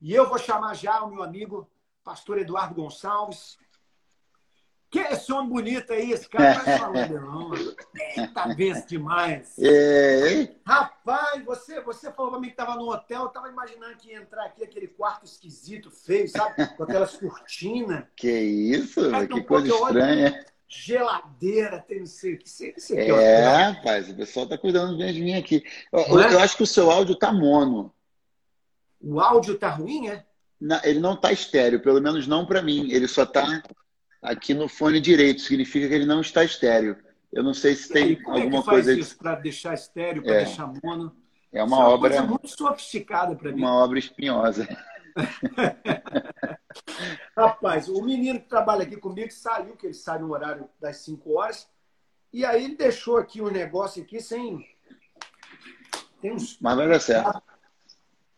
[0.00, 1.70] E eu vou chamar já o meu amigo,
[2.02, 3.58] pastor Eduardo Gonçalves.
[4.90, 7.52] Que é esse homem bonito aí, esse cara vai falando, não.
[8.16, 9.56] Eita, demais.
[9.56, 10.52] É.
[10.66, 14.18] Rapaz, você, você falou pra mim que tava no hotel, eu tava imaginando que ia
[14.18, 16.66] entrar aqui aquele quarto esquisito, feio, sabe?
[16.76, 18.04] Com aquelas cortinas.
[18.16, 20.44] Que isso, é, que coisa estranha.
[20.66, 22.48] Geladeira, tem não sei o que.
[22.48, 25.62] Sei, sei é, rapaz, o pessoal tá cuidando bem de mim aqui.
[25.92, 26.34] Eu, é?
[26.34, 27.94] eu acho que o seu áudio tá mono.
[29.00, 30.24] O áudio tá ruim, é?
[30.60, 32.90] Não, ele não tá estéreo, pelo menos não para mim.
[32.90, 33.62] Ele só tá
[34.20, 36.96] aqui no fone direito, significa que ele não está estéreo.
[37.32, 39.00] Eu não sei se tem como alguma é que faz coisa.
[39.00, 40.44] isso para deixar estéreo, para é.
[40.44, 41.16] deixar mono?
[41.52, 42.10] É uma, é uma obra.
[42.10, 43.58] Coisa muito sofisticada para mim.
[43.58, 44.68] Uma obra espinhosa.
[47.36, 51.32] Rapaz, o menino que trabalha aqui comigo saiu, que ele sai no horário das 5
[51.32, 51.68] horas,
[52.32, 54.66] e aí ele deixou aqui um negócio aqui sem.
[56.20, 56.58] Tem uns.
[56.60, 57.42] Mas vai dar certo.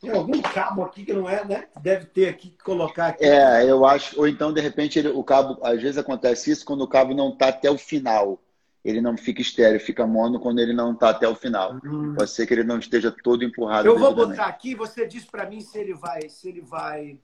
[0.03, 1.69] Tem algum cabo aqui que não é, né?
[1.81, 3.25] Deve ter aqui que colocar aqui.
[3.25, 4.19] É, eu acho.
[4.19, 5.65] Ou então, de repente, ele, o cabo.
[5.65, 8.43] Às vezes acontece isso quando o cabo não está até o final.
[8.85, 11.79] Ele não fica estéreo, fica mono quando ele não está até o final.
[11.85, 12.17] Hum.
[12.17, 13.87] Pode ser que ele não esteja todo empurrado.
[13.87, 16.29] Eu vou botar aqui, você diz para mim se ele vai.
[16.29, 17.21] Se ele vai.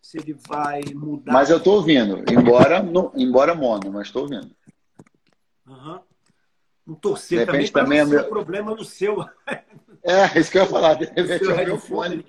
[0.00, 1.32] Se ele vai mudar.
[1.32, 4.52] Mas eu estou ouvindo, embora, no, embora mono, mas estou ouvindo.
[5.66, 5.98] Uhum.
[6.86, 8.24] Não torcer também, também é meu...
[8.28, 9.16] problema no seu.
[10.08, 10.94] É, isso que eu ia falar.
[10.94, 12.24] De repente é o meu fone.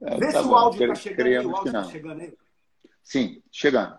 [0.00, 1.38] Vê tá se bom, o áudio está chegando aí.
[1.38, 2.34] O áudio está chegando aí.
[3.02, 3.98] Sim, chegando.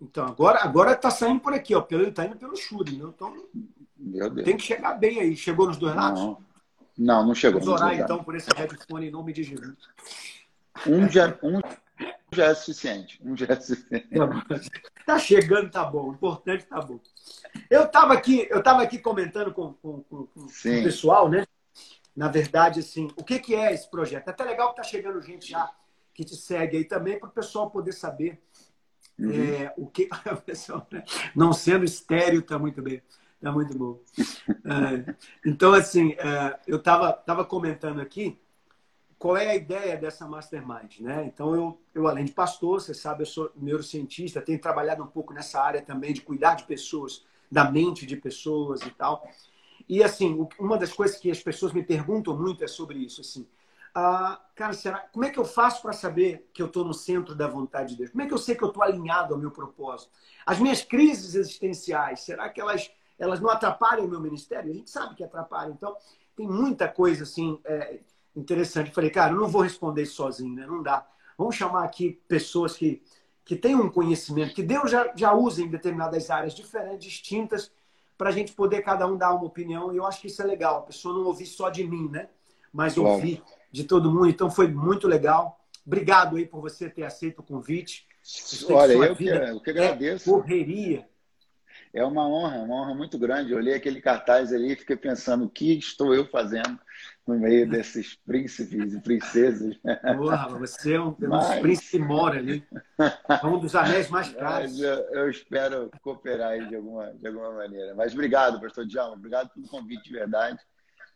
[0.00, 1.80] Então, agora agora está saindo por aqui, ó.
[1.80, 3.04] Pelo, tá indo pelo chute, né?
[3.08, 3.34] Então,
[3.96, 4.44] Meu Deus.
[4.44, 5.34] tem que chegar bem aí.
[5.34, 6.20] Chegou nos dois lados?
[6.20, 6.38] Não,
[6.96, 7.60] não, não chegou.
[7.60, 9.76] Vamos orar, então, por esse headphone em nome de Jesus.
[10.86, 11.60] Um já, um
[12.32, 13.18] já é suficiente.
[13.24, 14.08] Um já é suficiente.
[15.06, 16.10] Tá chegando, tá bom.
[16.10, 17.00] O importante tá bom.
[17.70, 20.48] Eu estava aqui, eu tava aqui comentando com, com, com, com o
[20.82, 21.46] pessoal, né?
[22.16, 24.28] Na verdade, assim, o que, que é esse projeto?
[24.28, 25.70] É até legal que tá chegando gente já
[26.18, 28.42] que te segue aí também, para o pessoal poder saber
[29.16, 29.30] uhum.
[29.30, 30.08] é, o que.
[30.90, 31.04] Né?
[31.32, 33.00] Não sendo estéreo, tá muito bem.
[33.40, 34.00] Tá muito bom.
[34.18, 35.14] é,
[35.46, 38.36] então, assim, é, eu estava tava comentando aqui
[39.18, 41.24] qual é a ideia dessa mastermind, né?
[41.26, 45.32] Então eu, eu além de pastor, você sabe, eu sou neurocientista, tenho trabalhado um pouco
[45.32, 49.28] nessa área também de cuidar de pessoas, da mente de pessoas e tal.
[49.88, 53.46] E assim, uma das coisas que as pessoas me perguntam muito é sobre isso, assim.
[53.94, 57.34] Ah, cara, será, como é que eu faço para saber que eu estou no centro
[57.34, 58.10] da vontade de Deus?
[58.10, 60.12] Como é que eu sei que eu estou alinhado ao meu propósito?
[60.46, 64.70] As minhas crises existenciais, será que elas, elas não atrapalham o meu ministério?
[64.70, 65.72] A gente sabe que atrapalham.
[65.72, 65.96] Então,
[66.36, 67.58] tem muita coisa assim.
[67.64, 67.98] É,
[68.38, 68.90] interessante.
[68.90, 70.66] Falei, cara, eu não vou responder sozinho, né?
[70.66, 71.06] Não dá.
[71.36, 73.02] Vamos chamar aqui pessoas que,
[73.44, 77.70] que têm um conhecimento, que Deus já, já usa em determinadas áreas diferentes, distintas,
[78.16, 79.92] para a gente poder cada um dar uma opinião.
[79.92, 80.78] E eu acho que isso é legal.
[80.78, 82.28] A pessoa não ouvir só de mim, né?
[82.72, 83.10] Mas claro.
[83.10, 84.28] ouvir de todo mundo.
[84.28, 85.60] Então foi muito legal.
[85.86, 88.06] Obrigado aí por você ter aceito o convite.
[88.70, 90.28] Olha, eu que, eu que agradeço.
[90.28, 91.08] É correria.
[91.94, 93.52] É uma honra, uma honra muito grande.
[93.52, 96.78] Eu olhei aquele cartaz ali e fiquei pensando o que estou eu fazendo
[97.28, 99.76] no meio desses príncipes e princesas.
[100.16, 101.60] Porra, você é um, Mas...
[101.60, 102.66] príncipe mora ali.
[102.98, 104.80] É um dos anéis mais caros.
[104.80, 107.94] Eu, eu, espero cooperar aí de alguma, de alguma maneira.
[107.94, 109.14] Mas obrigado, pastor Djalma.
[109.14, 110.58] Obrigado pelo convite de verdade.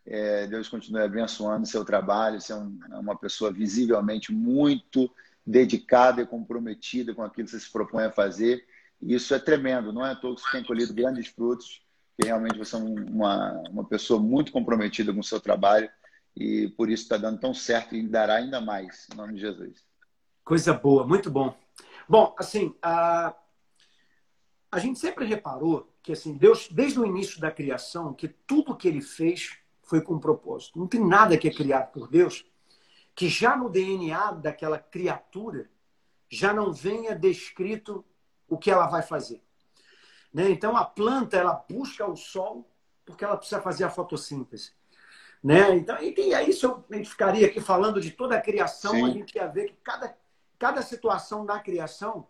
[0.05, 2.39] É, Deus continue abençoando o seu trabalho.
[2.39, 5.11] Você é um, é uma pessoa visivelmente muito
[5.47, 8.67] dedicada e comprometida com aquilo que você se propõe a fazer.
[9.01, 9.95] E isso é tremendo.
[9.95, 11.81] Não é à toa que você tem colhido grandes frutos,
[12.21, 15.89] que realmente você é uma, uma pessoa muito comprometida com o seu trabalho
[16.37, 19.85] e por isso está dando tão certo e dará ainda mais, em nome de Jesus.
[20.45, 21.55] Coisa boa, muito bom.
[22.09, 23.35] Bom, assim, a,
[24.71, 28.89] a gente sempre reparou que assim Deus, desde o início da criação, que tudo que
[28.89, 30.79] ele fez foi com um propósito.
[30.79, 32.45] Não tem nada que é criado por Deus
[33.15, 35.71] que já no DNA daquela criatura
[36.31, 38.05] já não venha descrito
[38.49, 39.43] o que ela vai fazer.
[40.33, 40.51] Né?
[40.51, 42.69] Então a planta ela busca o sol
[43.05, 44.73] porque ela precisa fazer a fotossíntese.
[45.43, 45.75] Né?
[45.75, 49.05] Então, e aí, se eu, ficaria aqui falando de toda a criação, Sim.
[49.05, 50.17] a gente ia ver que cada,
[50.59, 52.29] cada situação da criação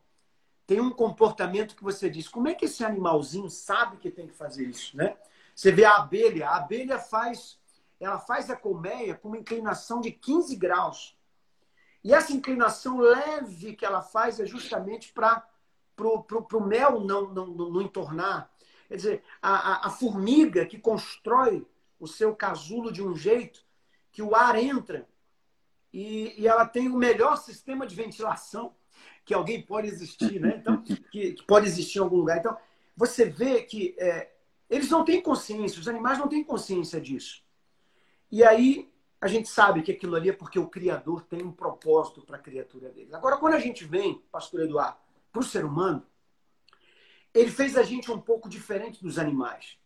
[0.66, 4.32] tem um comportamento que você diz, como é que esse animalzinho sabe que tem que
[4.32, 5.16] fazer isso, né?
[5.54, 7.58] Você vê a abelha, a abelha faz,
[8.00, 11.14] ela faz a colmeia com uma inclinação de 15 graus.
[12.02, 15.46] E essa inclinação leve que ela faz é justamente para
[16.00, 18.50] o mel não, não, não entornar.
[18.88, 21.66] Quer dizer, a, a, a formiga que constrói
[22.02, 23.64] o seu casulo de um jeito
[24.10, 25.08] que o ar entra
[25.92, 28.74] e, e, ela tem o melhor sistema de ventilação
[29.24, 30.56] que alguém pode existir, né?
[30.58, 32.38] Então, que, que pode existir em algum lugar.
[32.38, 32.58] Então,
[32.96, 34.32] você vê que é,
[34.68, 37.40] eles não têm consciência, os animais não têm consciência disso.
[38.32, 38.90] E aí
[39.20, 42.40] a gente sabe que aquilo ali é porque o Criador tem um propósito para a
[42.40, 43.14] criatura deles.
[43.14, 44.98] Agora, quando a gente vem, pastor Eduardo,
[45.30, 46.04] para o ser humano,
[47.32, 49.78] ele fez a gente um pouco diferente dos animais.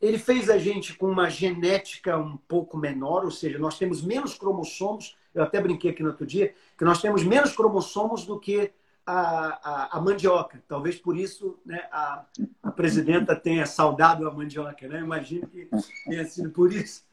[0.00, 4.34] Ele fez a gente com uma genética um pouco menor, ou seja, nós temos menos
[4.34, 5.16] cromossomos.
[5.34, 8.72] Eu até brinquei aqui no outro dia que nós temos menos cromossomos do que
[9.04, 10.62] a, a, a mandioca.
[10.66, 12.24] Talvez por isso né, a,
[12.62, 14.88] a presidenta tenha saudado a mandioca.
[14.88, 15.00] Né?
[15.00, 15.68] Imagino que
[16.06, 17.04] tenha sido por isso.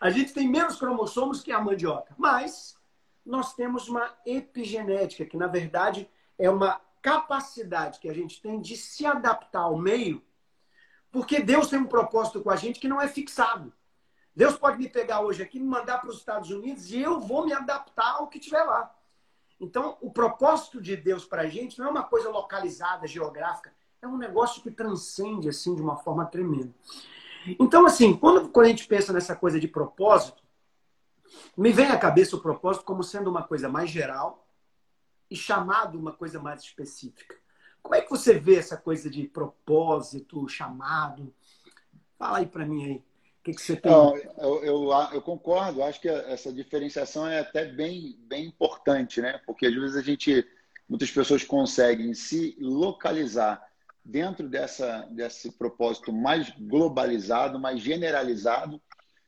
[0.00, 2.76] A gente tem menos cromossomos que a mandioca, mas
[3.24, 6.08] nós temos uma epigenética, que na verdade
[6.38, 10.22] é uma capacidade que a gente tem de se adaptar ao meio,
[11.16, 13.72] porque Deus tem um propósito com a gente que não é fixado.
[14.34, 17.46] Deus pode me pegar hoje aqui, me mandar para os Estados Unidos e eu vou
[17.46, 18.94] me adaptar ao que tiver lá.
[19.58, 23.72] Então, o propósito de Deus para a gente não é uma coisa localizada, geográfica,
[24.02, 26.74] é um negócio que transcende assim de uma forma tremenda.
[27.58, 30.42] Então, assim, quando, quando a gente pensa nessa coisa de propósito,
[31.56, 34.46] me vem à cabeça o propósito como sendo uma coisa mais geral
[35.30, 37.36] e chamado uma coisa mais específica.
[37.86, 41.32] Como é que você vê essa coisa de propósito, chamado?
[42.18, 42.96] Fala aí para mim aí.
[42.96, 43.02] O
[43.44, 43.92] que, que você tem?
[43.92, 45.84] Não, eu, eu, eu, concordo.
[45.84, 49.40] Acho que essa diferenciação é até bem, bem importante, né?
[49.46, 50.44] Porque às vezes a gente,
[50.88, 53.64] muitas pessoas conseguem se localizar
[54.04, 58.82] dentro dessa, desse propósito mais globalizado, mais generalizado,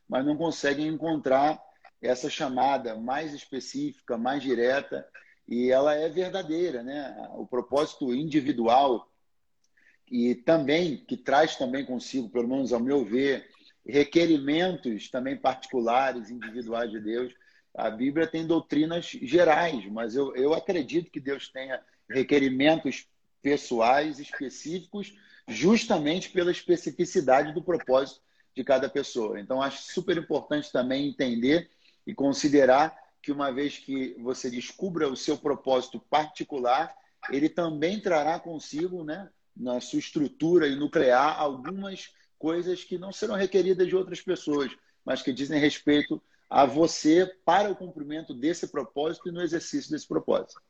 [0.08, 1.62] mas não conseguem encontrar
[2.02, 5.06] essa chamada mais específica, mais direta,
[5.48, 7.28] e ela é verdadeira, né?
[7.34, 9.10] O propósito individual
[10.10, 13.48] e também que traz também consigo, pelo menos ao meu ver,
[13.86, 17.32] requerimentos também particulares, individuais de Deus.
[17.74, 23.06] A Bíblia tem doutrinas gerais, mas eu, eu acredito que Deus tenha requerimentos
[23.40, 25.14] pessoais específicos,
[25.46, 28.20] justamente pela especificidade do propósito
[28.54, 29.40] de cada pessoa.
[29.40, 31.70] Então, acho super importante também entender
[32.06, 36.94] e considerar que, uma vez que você descubra o seu propósito particular,
[37.30, 43.34] ele também trará consigo, né, na sua estrutura e nuclear, algumas coisas que não serão
[43.34, 44.70] requeridas de outras pessoas,
[45.04, 50.06] mas que dizem respeito a você para o cumprimento desse propósito e no exercício desse
[50.06, 50.60] propósito.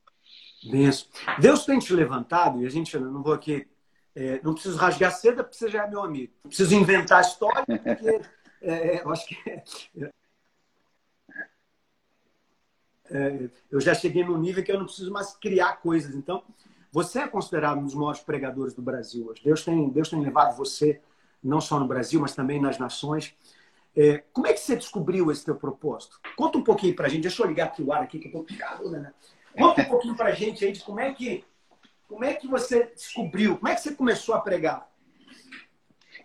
[0.65, 1.07] Benção.
[1.39, 3.69] Deus tem te levantado, e a gente, não vou aqui,
[4.15, 6.33] é, não preciso rasgar seda, porque você já é meu amigo.
[6.43, 8.09] Não preciso inventar história, porque
[8.61, 9.63] é, é, eu acho que.
[13.11, 16.15] É, eu já cheguei num nível que eu não preciso mais criar coisas.
[16.15, 16.43] Então,
[16.91, 19.43] você é considerado um dos maiores pregadores do Brasil hoje.
[19.45, 21.01] Deus tem, Deus tem levado você,
[21.43, 23.35] não só no Brasil, mas também nas nações.
[23.97, 26.21] É, como é que você descobriu esse teu propósito?
[26.37, 27.23] Conta um pouquinho para a gente.
[27.23, 29.13] Deixa eu ligar aqui o ar aqui, que eu tô picado, né?
[29.57, 31.45] Conta um pouquinho para a gente aí de como é que
[32.07, 34.89] como é que você descobriu, como é que você começou a pregar?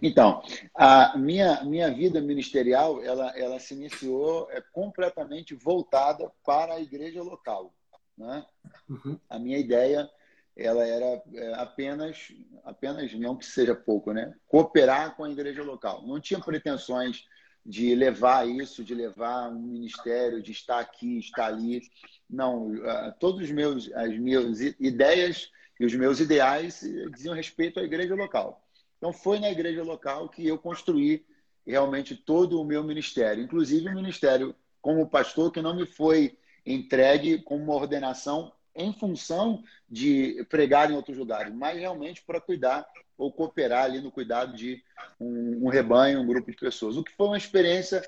[0.02, 0.42] Então,
[0.76, 7.22] a minha, minha vida ministerial, ela, ela se iniciou é, completamente voltada para a igreja
[7.22, 7.74] local.
[8.18, 8.46] Né?
[8.90, 9.20] Uhum.
[9.30, 10.10] A minha ideia,
[10.56, 12.32] ela era é, apenas,
[12.64, 14.34] apenas, não que seja pouco, né?
[14.48, 16.06] cooperar com a igreja local.
[16.06, 17.26] Não tinha pretensões
[17.66, 21.82] de levar isso, de levar um ministério, de estar aqui, estar ali.
[22.30, 22.74] Não,
[23.20, 26.82] todos os meus, as minhas ideias e os meus ideais
[27.14, 28.63] diziam respeito à igreja local.
[29.04, 31.26] Então foi na igreja local que eu construí
[31.68, 37.40] realmente todo o meu ministério, inclusive o ministério como pastor que não me foi entregue
[37.40, 43.30] como uma ordenação em função de pregar em outros lugares, mas realmente para cuidar ou
[43.30, 44.82] cooperar ali no cuidado de
[45.20, 46.96] um, um, rebanho, um grupo de pessoas.
[46.96, 48.02] O que foi uma experiência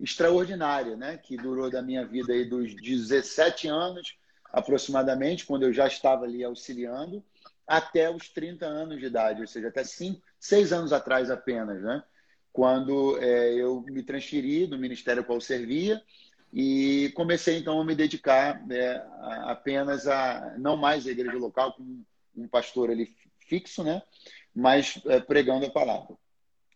[0.00, 1.18] extraordinária, né?
[1.18, 4.16] Que durou da minha vida aí dos 17 anos
[4.50, 7.22] aproximadamente, quando eu já estava ali auxiliando,
[7.68, 12.02] até os 30 anos de idade, ou seja, até 5, 6 anos atrás apenas, né?
[12.52, 16.02] Quando é, eu me transferi do ministério qual servia
[16.52, 19.02] e comecei então a me dedicar é,
[19.44, 24.02] apenas a não mais à igreja local como um pastor ali fixo, né?
[24.58, 26.16] mas é, pregando a palavra.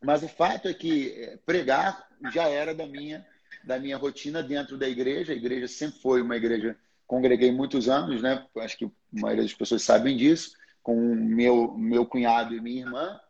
[0.01, 3.27] Mas o fato é que é, pregar já era da minha
[3.65, 5.33] da minha rotina dentro da igreja.
[5.33, 8.45] A igreja sempre foi uma igreja, congreguei muitos anos, né?
[8.57, 13.21] Acho que a maioria das pessoas sabem disso, com meu meu cunhado e minha irmã,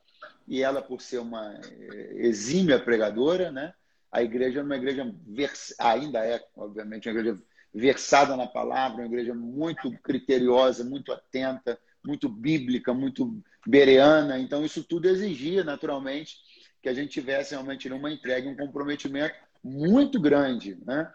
[0.49, 3.75] e ela por ser uma é, exímia pregadora, né?
[4.13, 5.75] a igreja era uma igreja, vers...
[5.79, 7.43] ainda é, obviamente, uma igreja
[7.73, 14.39] versada na palavra, uma igreja muito criteriosa, muito atenta, muito bíblica, muito bereana.
[14.39, 16.37] Então, isso tudo exigia, naturalmente,
[16.83, 20.77] que a gente tivesse realmente uma entrega, um comprometimento muito grande.
[20.85, 21.11] Né?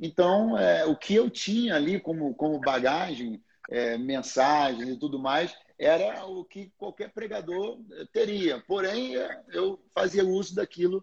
[0.00, 5.54] Então, é, o que eu tinha ali como, como bagagem, é, mensagens e tudo mais,
[5.80, 7.78] era o que qualquer pregador
[8.12, 8.62] teria.
[8.66, 9.14] Porém,
[9.48, 11.02] eu fazia uso daquilo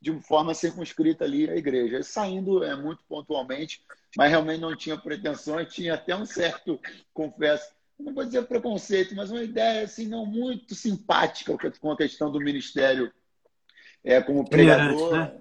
[0.00, 3.82] de forma circunscrita ali à igreja, saindo é, muito pontualmente,
[4.16, 6.78] mas realmente não tinha pretensões, tinha até um certo,
[7.12, 12.30] confesso, não vou dizer preconceito, mas uma ideia assim não muito simpática com a questão
[12.30, 13.12] do ministério
[14.04, 15.12] é, como pregador.
[15.12, 15.32] Né?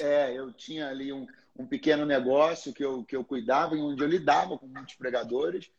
[0.00, 4.02] É, é, eu tinha ali um, um pequeno negócio que eu, que eu cuidava, onde
[4.02, 5.70] eu lidava com muitos pregadores,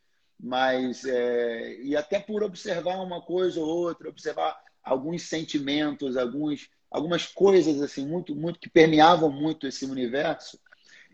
[0.44, 7.24] mas é, e até por observar uma coisa ou outra, observar alguns sentimentos, alguns algumas
[7.24, 10.60] coisas assim muito muito que permeavam muito esse universo,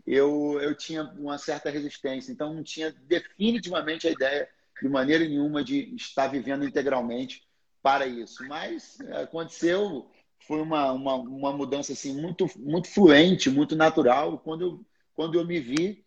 [0.05, 2.29] eu eu tinha uma certa resistência.
[2.29, 4.49] Então não tinha definitivamente a ideia
[4.81, 7.41] de maneira nenhuma de estar vivendo integralmente
[7.81, 8.45] para isso.
[8.49, 10.11] Mas aconteceu,
[10.45, 14.39] foi uma, uma, uma mudança assim muito muito fluente, muito natural.
[14.39, 16.05] Quando eu quando eu me vi,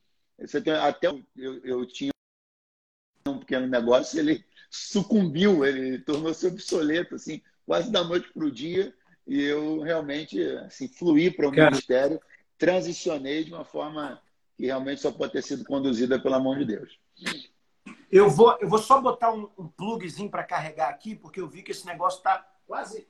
[0.82, 2.13] até eu, eu tinha um
[3.44, 8.94] pequeno negócio, ele sucumbiu, ele tornou-se obsoleto assim, quase da noite para o dia
[9.26, 11.70] e eu realmente assim, fluí para o Cara.
[11.70, 12.20] ministério,
[12.58, 14.20] transicionei de uma forma
[14.56, 16.98] que realmente só pode ter sido conduzida pela mão de Deus.
[18.10, 21.62] Eu vou, eu vou só botar um, um plugzinho para carregar aqui, porque eu vi
[21.62, 23.06] que esse negócio está quase,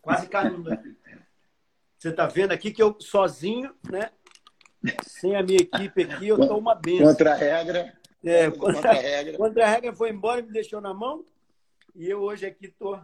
[0.00, 0.96] quase caindo aqui.
[1.98, 4.10] Você está vendo aqui que eu sozinho, né?
[5.02, 7.08] Sem a minha equipe aqui, eu estou uma benção.
[7.08, 7.99] Contra a regra.
[8.24, 9.36] É, contra, contra, a regra.
[9.36, 11.24] Contra a regra foi embora e me deixou na mão.
[11.94, 13.00] E eu hoje aqui estou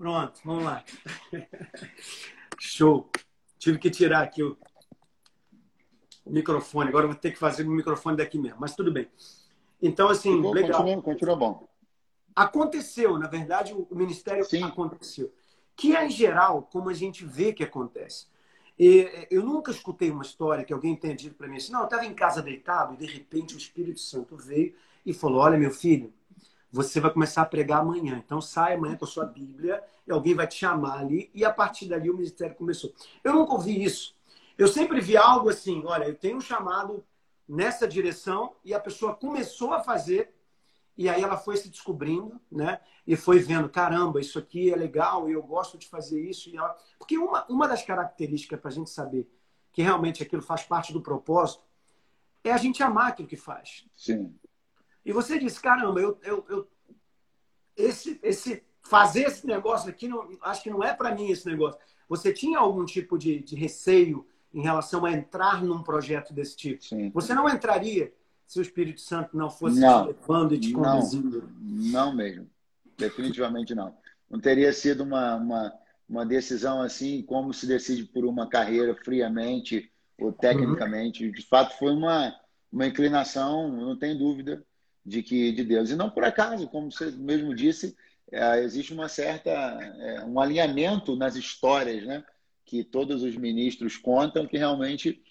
[0.00, 0.82] Pronto, vamos lá.
[2.58, 3.10] Show.
[3.58, 4.56] Tive que tirar aqui o,
[6.26, 6.88] microfone.
[6.88, 9.10] Agora vou ter que fazer o microfone daqui mesmo, mas tudo bem.
[9.82, 10.80] Então, assim, Ficou, legal.
[10.80, 11.68] Continua, continua bom.
[12.34, 14.62] Aconteceu, na verdade, o ministério Sim.
[14.62, 15.30] aconteceu.
[15.76, 18.26] Que é, em geral, como a gente vê que acontece.
[18.82, 21.84] E, eu nunca escutei uma história que alguém tenha dito para mim assim, não, eu
[21.84, 25.70] estava em casa deitado e, de repente, o Espírito Santo veio e falou, olha, meu
[25.70, 26.10] filho,
[26.72, 28.22] você vai começar a pregar amanhã.
[28.24, 31.52] Então sai amanhã com a sua Bíblia e alguém vai te chamar ali e a
[31.52, 32.90] partir dali o ministério começou.
[33.22, 34.16] Eu nunca ouvi isso.
[34.56, 37.04] Eu sempre vi algo assim, olha, eu tenho um chamado
[37.46, 40.32] nessa direção e a pessoa começou a fazer
[40.96, 42.80] e aí ela foi se descobrindo, né?
[43.06, 46.50] E foi vendo, caramba, isso aqui é legal eu gosto de fazer isso.
[46.50, 46.76] E ela...
[46.98, 49.28] Porque uma, uma das características para a gente saber
[49.72, 51.62] que realmente aquilo faz parte do propósito
[52.44, 53.86] é a gente amar aquilo que faz.
[53.96, 54.34] Sim.
[55.04, 56.68] E você disse, caramba, eu, eu, eu
[57.76, 61.80] esse, esse fazer esse negócio aqui, não, acho que não é para mim esse negócio.
[62.08, 66.84] Você tinha algum tipo de, de receio em relação a entrar num projeto desse tipo?
[66.84, 67.10] Sim.
[67.10, 68.12] Você não entraria
[68.50, 71.48] se o Espírito Santo não fosse não, te levando e te conduzindo?
[71.60, 72.50] Não, não mesmo.
[72.98, 73.96] Definitivamente não.
[74.28, 75.72] Não teria sido uma, uma,
[76.08, 79.88] uma decisão assim, como se decide por uma carreira friamente
[80.18, 81.26] ou tecnicamente.
[81.26, 81.30] Uhum.
[81.30, 82.34] De fato, foi uma,
[82.72, 84.66] uma inclinação, não tem dúvida,
[85.06, 85.90] de que de Deus.
[85.90, 87.96] E não por acaso, como você mesmo disse,
[88.32, 92.24] é, existe uma certa é, um alinhamento nas histórias, né?
[92.64, 95.22] Que todos os ministros contam que realmente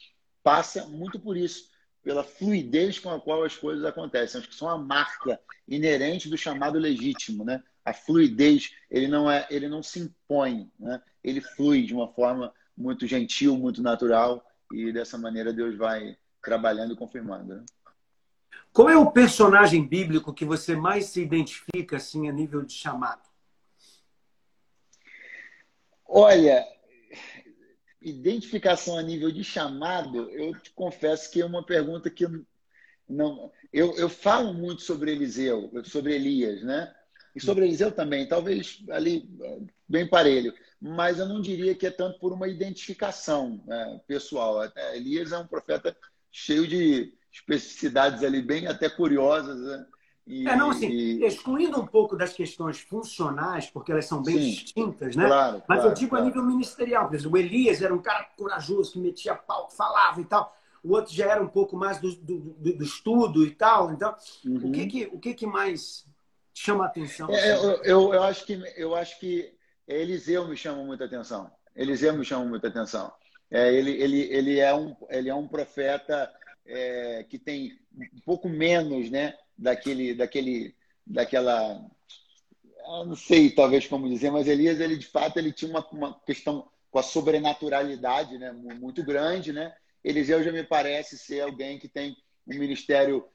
[0.41, 1.68] passa muito por isso,
[2.03, 4.39] pela fluidez com a qual as coisas acontecem.
[4.39, 7.63] Acho que são a marca inerente do chamado legítimo, né?
[7.83, 11.01] A fluidez, ele não é, ele não se impõe, né?
[11.23, 16.93] Ele flui de uma forma muito gentil, muito natural e dessa maneira Deus vai trabalhando
[16.93, 17.55] e confirmando.
[17.55, 17.65] Né?
[18.71, 23.27] Qual é o personagem bíblico que você mais se identifica assim a nível de chamado?
[26.07, 26.65] Olha,
[28.01, 32.25] identificação a nível de chamado, eu te confesso que é uma pergunta que
[33.07, 33.51] não.
[33.73, 36.93] Eu, eu falo muito sobre Eliseu, sobre Elias, né?
[37.35, 39.29] E sobre Eliseu também, talvez ali
[39.87, 44.63] bem parelho, mas eu não diria que é tanto por uma identificação né, pessoal.
[44.93, 45.95] Elias é um profeta
[46.31, 49.59] cheio de especificidades ali bem até curiosas.
[49.59, 49.85] Né?
[50.29, 51.25] E, é, não, assim, e...
[51.25, 55.25] excluindo um pouco das questões funcionais, porque elas são bem Sim, distintas, né?
[55.25, 56.23] Claro, Mas claro, eu digo claro.
[56.23, 57.07] a nível ministerial.
[57.07, 60.55] Por exemplo, o Elias era um cara corajoso, que metia pau, falava e tal.
[60.83, 63.91] O outro já era um pouco mais do, do, do, do estudo e tal.
[63.91, 64.69] Então, uhum.
[64.69, 66.05] o, que, que, o que, que mais
[66.53, 67.27] chama a atenção?
[67.31, 67.65] É, assim?
[67.65, 69.51] eu, eu, eu, acho que, eu acho que
[69.87, 71.49] Eliseu me chama muita atenção.
[71.75, 73.11] Eliseu me chama muita atenção.
[73.49, 76.31] É, ele, ele, ele, é um, ele é um profeta
[76.67, 80.75] é, que tem um pouco menos né, daquele, daquele,
[81.05, 81.85] daquela.
[83.05, 86.67] não sei talvez como dizer, mas Elias, ele de fato, ele tinha uma, uma questão
[86.89, 89.51] com a sobrenaturalidade né, muito grande.
[89.53, 89.73] Né?
[90.03, 92.15] Eliseu já me parece ser alguém que tem
[92.47, 93.25] um ministério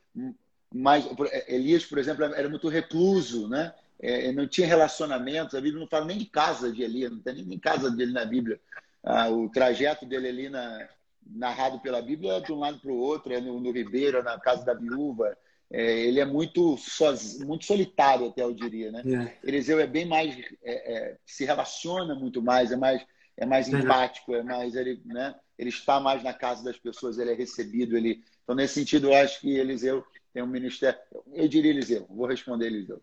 [0.75, 1.07] mais.
[1.47, 3.73] Elias, por exemplo, era muito recluso, né?
[4.01, 7.45] É, não tinha relacionamentos, a Bíblia não fala nem de casa de Elias, não tem
[7.45, 8.61] nem casa dele na Bíblia.
[9.03, 10.89] Ah, o trajeto dele ali na,
[11.25, 14.39] narrado pela Bíblia é de um lado para o outro, é no, no Ribeiro, na
[14.39, 15.37] casa da viúva.
[15.71, 18.93] É, ele é muito, sozinho, muito solitário, até eu diria.
[18.93, 19.03] Né?
[19.07, 19.49] É.
[19.49, 20.37] Eliseu é bem mais.
[20.63, 23.05] É, é se relaciona muito mais, é mais,
[23.37, 24.75] é mais empático, é mais.
[24.75, 25.35] Ele, né?
[25.59, 27.97] ele está mais na casa das pessoas, ele é recebido.
[27.97, 28.23] Ele...
[28.43, 30.99] Então, nesse sentido, eu acho que Eliseu tem um ministério.
[31.33, 33.01] Eu diria Eliseu, vou responder Eliseu.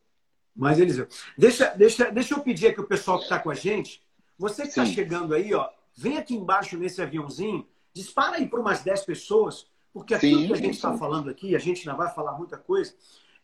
[0.56, 4.03] Mas, Eliseu, deixa, deixa, deixa eu pedir aqui o pessoal que está com a gente.
[4.38, 8.84] Você que está chegando aí, ó, vem aqui embaixo nesse aviãozinho, dispara aí para umas
[8.84, 12.14] 10 pessoas, porque aquilo sim, que a gente está falando aqui, a gente ainda vai
[12.14, 12.94] falar muita coisa,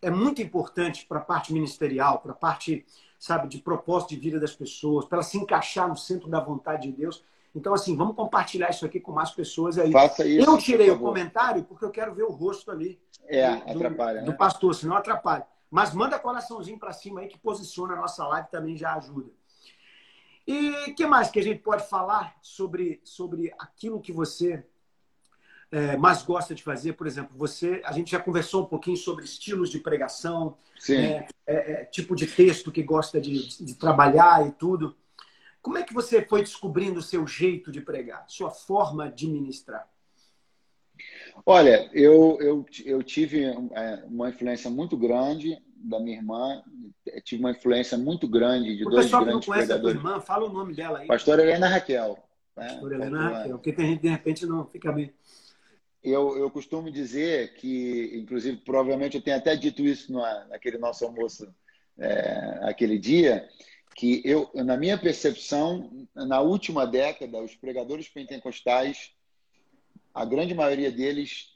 [0.02, 2.86] é muito importante para a parte ministerial, para a parte,
[3.20, 6.98] sabe, de propósito de vida das pessoas, para se encaixar no centro da vontade de
[6.98, 7.24] Deus.
[7.56, 9.92] Então, assim, vamos compartilhar isso aqui com mais pessoas aí.
[9.92, 10.48] Faça isso.
[10.48, 13.00] Eu tirei o comentário porque eu quero ver o rosto ali.
[13.26, 14.22] É, do, atrapalha.
[14.22, 14.38] Do, né?
[14.38, 15.46] pastor, senão atrapalha.
[15.70, 19.32] Mas manda coraçãozinho para cima aí que posiciona a nossa live também já ajuda.
[20.46, 24.64] E que mais que a gente pode falar sobre, sobre aquilo que você
[25.72, 26.94] é, mais gosta de fazer?
[26.94, 30.58] Por exemplo, você, a gente já conversou um pouquinho sobre estilos de pregação,
[30.90, 34.96] é, é, tipo de texto que gosta de, de trabalhar e tudo.
[35.62, 39.88] Como é que você foi descobrindo o seu jeito de pregar, sua forma de ministrar?
[41.46, 46.64] Olha, eu, eu, eu tive é, uma influência muito grande da minha irmã,
[47.24, 50.20] tive uma influência muito grande de o dois grandes que não conhece a tua irmã,
[50.20, 51.08] fala o nome dela aí.
[51.08, 52.18] Pastora Helena Raquel.
[52.56, 52.68] Né?
[52.68, 55.14] Pastora Helena Raquel, porque tem gente de repente não fica bem.
[56.10, 60.12] Eu, eu costumo dizer que, inclusive, provavelmente eu tenho até dito isso
[60.50, 61.54] naquele nosso almoço
[61.98, 63.48] é, aquele dia,
[63.96, 69.12] que eu, na minha percepção, na última década, os pregadores pentecostais,
[70.14, 71.54] a grande maioria deles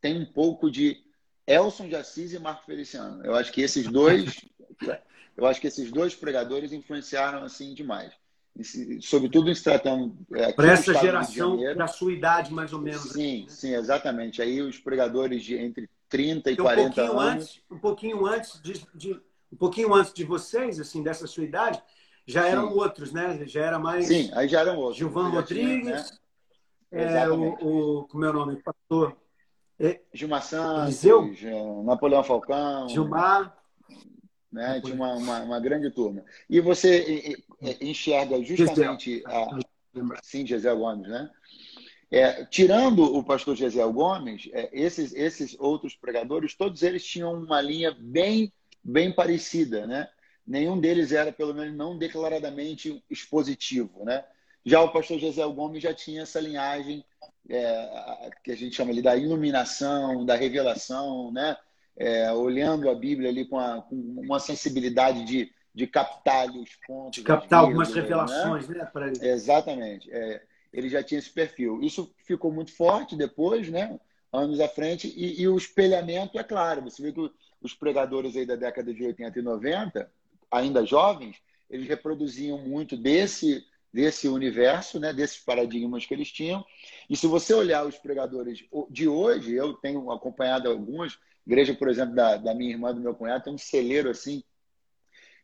[0.00, 1.02] tem um pouco de
[1.46, 3.24] Elson de Assis e Marco Feliciano.
[3.24, 4.44] Eu acho que esses dois,
[5.36, 8.12] eu acho que esses dois pregadores influenciaram assim demais.
[9.00, 13.12] Sobretudo se tratando é, para essa geração da sua idade mais ou menos.
[13.12, 13.48] Sim, né?
[13.48, 14.42] sim, exatamente.
[14.42, 17.44] Aí os pregadores de entre 30 e, e 40 um anos.
[17.44, 19.20] Antes, um pouquinho antes de, de
[19.52, 21.82] um pouquinho antes de vocês, assim, dessa sua idade,
[22.26, 22.78] já eram Sim.
[22.78, 23.46] outros, né?
[23.46, 24.06] Já era mais.
[24.06, 24.96] Sim, aí já eram outros.
[24.96, 26.04] Gilvan Rodrigues, né?
[26.92, 28.62] é, o, o, como é o nome?
[28.62, 29.16] Pastor.
[29.78, 31.02] É, Gilmar Santos,
[31.84, 32.88] Napoleão Falcão.
[32.88, 33.56] Gilmar.
[34.52, 34.80] Né?
[34.84, 36.22] Tinha uma, uma, uma, grande turma.
[36.48, 37.38] E você
[37.80, 39.46] enxerga justamente a.
[40.22, 41.30] Sim, Gisele Gomes, né?
[42.10, 47.60] É, tirando o pastor Gisele Gomes, é, esses, esses outros pregadores, todos eles tinham uma
[47.60, 50.08] linha bem bem parecida, né?
[50.46, 54.24] Nenhum deles era, pelo menos, não declaradamente expositivo, né?
[54.64, 57.04] Já o pastor José Gomes já tinha essa linhagem
[57.48, 61.56] é, que a gente chama ali da iluminação, da revelação, né?
[61.96, 66.74] É, olhando a Bíblia ali com, a, com uma sensibilidade de, de captar ali os
[66.86, 67.18] pontos.
[67.18, 68.00] De captar algumas né?
[68.00, 68.88] revelações, né?
[68.94, 69.28] né ele.
[69.28, 70.10] Exatamente.
[70.12, 71.80] É, ele já tinha esse perfil.
[71.82, 73.98] Isso ficou muito forte depois, né?
[74.32, 75.12] Anos à frente.
[75.16, 77.30] E, e o espelhamento, é claro, você vê que
[77.60, 80.10] os pregadores aí da década de 80 e 90,
[80.50, 81.36] ainda jovens,
[81.68, 86.64] eles reproduziam muito desse desse universo, né, desses paradigmas que eles tinham.
[87.08, 92.14] E se você olhar os pregadores de hoje, eu tenho acompanhado alguns, igreja, por exemplo,
[92.14, 94.44] da, da minha irmã, do meu cunhado, tem um celeiro assim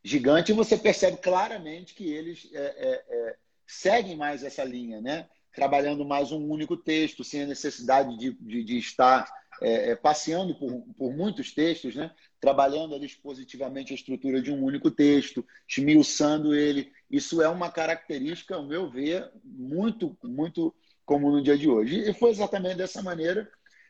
[0.03, 5.27] gigante, e você percebe claramente que eles é, é, é, seguem mais essa linha, né?
[5.53, 9.27] trabalhando mais um único texto, sem a necessidade de, de, de estar
[9.59, 12.11] é, é, passeando por, por muitos textos, né?
[12.39, 16.91] trabalhando ali expositivamente a estrutura de um único texto, esmiuçando ele.
[17.09, 22.07] Isso é uma característica, ao meu ver, muito, muito comum no dia de hoje.
[22.07, 23.49] E foi exatamente dessa maneira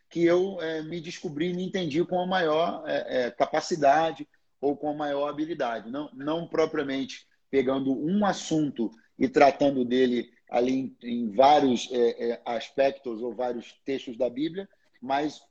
[0.10, 4.26] que eu é, me descobri e me entendi com a maior é, é, capacidade
[4.60, 5.90] ou com a maior habilidade.
[5.90, 12.42] Não, não propriamente pegando um assunto e tratando dele ali em, em vários é, é,
[12.46, 14.68] aspectos ou vários textos da Bíblia,
[15.02, 15.42] mas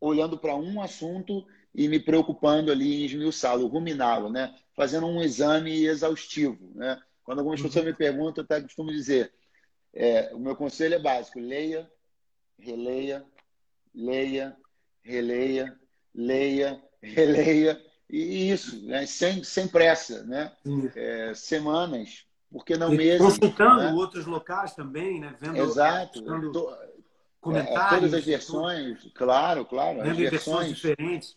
[0.00, 4.54] olhando para um assunto e me preocupando ali em esmiuçá-lo, ruminá-lo, né?
[4.74, 6.72] fazendo um exame exaustivo.
[6.74, 7.00] Né?
[7.24, 7.66] Quando algumas uhum.
[7.66, 9.32] pessoas me perguntam, eu até costumo dizer,
[9.94, 11.90] é, o meu conselho é básico, leia,
[12.58, 13.24] releia,
[13.94, 14.56] leia,
[15.02, 15.78] releia,
[16.14, 17.80] leia, releia,
[18.12, 19.06] e isso, né?
[19.06, 20.52] sem, sem pressa, né?
[20.94, 23.26] É, semanas, porque não mesmo.
[23.26, 23.92] Consultando né?
[23.92, 25.34] outros locais também, né?
[25.40, 26.22] Vendo, Exato
[27.42, 27.82] comentários.
[27.82, 30.00] É, todas as versões, claro, claro.
[30.00, 31.36] As versões, versões diferentes.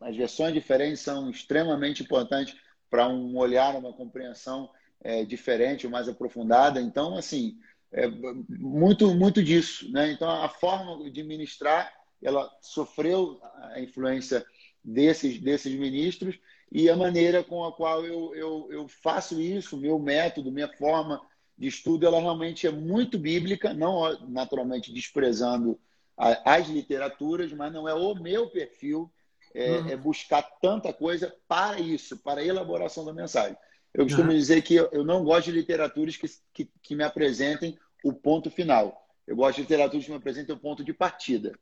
[0.00, 2.54] As versões diferentes são extremamente importantes
[2.88, 6.80] para um olhar, uma compreensão é, diferente mais aprofundada.
[6.80, 7.56] Então, assim,
[7.90, 8.06] é,
[8.48, 9.90] muito, muito disso.
[9.90, 10.12] Né?
[10.12, 11.90] Então, a forma de ministrar,
[12.22, 13.40] ela sofreu
[13.72, 14.44] a influência
[14.84, 16.38] desses, desses ministros
[16.70, 21.20] e a maneira com a qual eu, eu, eu faço isso, meu método, minha forma
[21.56, 25.78] de estudo, ela realmente é muito bíblica, não naturalmente desprezando
[26.16, 29.10] as literaturas, mas não é o meu perfil
[29.54, 29.88] é, uhum.
[29.88, 33.56] é buscar tanta coisa para isso, para a elaboração da mensagem.
[33.94, 34.36] Eu costumo uhum.
[34.36, 39.06] dizer que eu, não gosto de literaturas que, que, que, me apresentem o ponto final.
[39.26, 41.58] Eu gosto de literaturas que me apresentem o ponto de partida.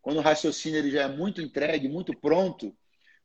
[0.00, 2.74] Quando o raciocínio ele já é muito entregue, muito pronto,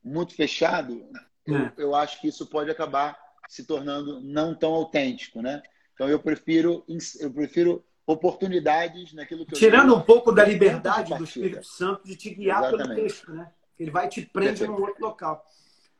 [0.02, 1.08] muito fechado,
[1.46, 1.72] eu, é.
[1.78, 5.62] eu acho que isso pode acabar se tornando não tão autêntico, né?
[5.94, 6.84] Então eu prefiro
[7.20, 12.16] eu prefiro oportunidades naquilo que tirando eu um pouco da liberdade do Espírito Santo de
[12.16, 12.88] te guiar Exatamente.
[12.88, 13.50] pelo texto, né?
[13.78, 15.44] Ele vai te prender num outro local.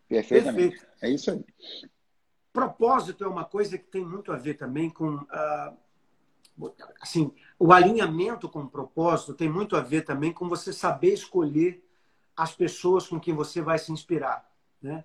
[0.09, 0.79] Perfeitamente.
[0.79, 0.95] Perfeito.
[1.03, 1.45] É isso aí.
[2.53, 5.77] Propósito é uma coisa que tem muito a ver também com uh,
[7.01, 11.85] assim o alinhamento com o propósito tem muito a ver também com você saber escolher
[12.37, 14.49] as pessoas com quem você vai se inspirar,
[14.83, 15.05] né?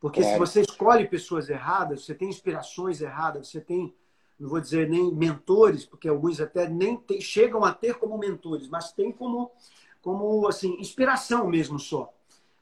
[0.00, 3.94] Porque se você escolhe pessoas erradas, você tem inspirações erradas, você tem,
[4.38, 8.68] não vou dizer nem mentores, porque alguns até nem tem, chegam a ter como mentores,
[8.68, 9.50] mas tem como,
[10.02, 12.12] como assim, inspiração mesmo só.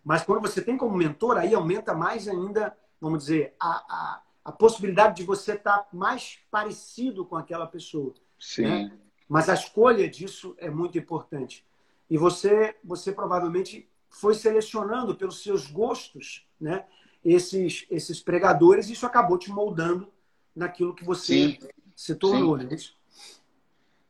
[0.04, 4.52] Mas quando você tem como mentor, aí aumenta mais ainda, vamos dizer, a, a, a
[4.52, 8.12] possibilidade de você estar mais parecido com aquela pessoa.
[8.38, 8.62] Sim.
[8.62, 8.98] Né?
[9.28, 11.64] Mas a escolha disso é muito importante.
[12.10, 16.84] E você, você provavelmente foi selecionando pelos seus gostos, né?
[17.24, 20.12] esses, esses pregadores, e isso acabou te moldando
[20.54, 21.58] naquilo que você sim.
[21.96, 22.60] se tornou.
[22.60, 22.66] Sim.
[22.66, 22.76] Né?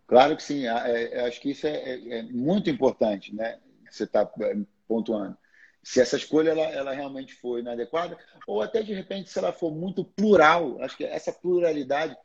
[0.07, 0.67] Claro que sim.
[0.67, 3.61] É, é, acho que isso é, é, é muito importante, né?
[3.89, 4.29] Você está
[4.89, 5.37] pontuando.
[5.85, 9.73] Se essa escolha ela, ela realmente foi inadequada, ou até de repente se ela for
[9.73, 12.17] muito plural, acho que essa pluralidade.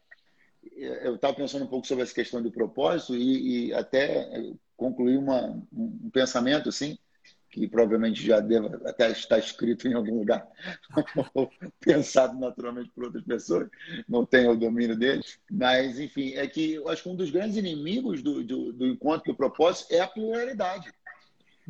[0.64, 4.30] Eu estava pensando um pouco sobre essa questão do propósito e, e até
[4.76, 6.98] concluir uma, um pensamento assim
[7.50, 10.48] que provavelmente já deva até estar escrito em algum lugar,
[11.34, 13.68] ou pensado naturalmente por outras pessoas,
[14.08, 15.24] não tenho o domínio dele.
[15.50, 19.32] Mas, enfim, é que eu acho que um dos grandes inimigos do, do, do encontro
[19.32, 20.92] do propósito é a pluralidade.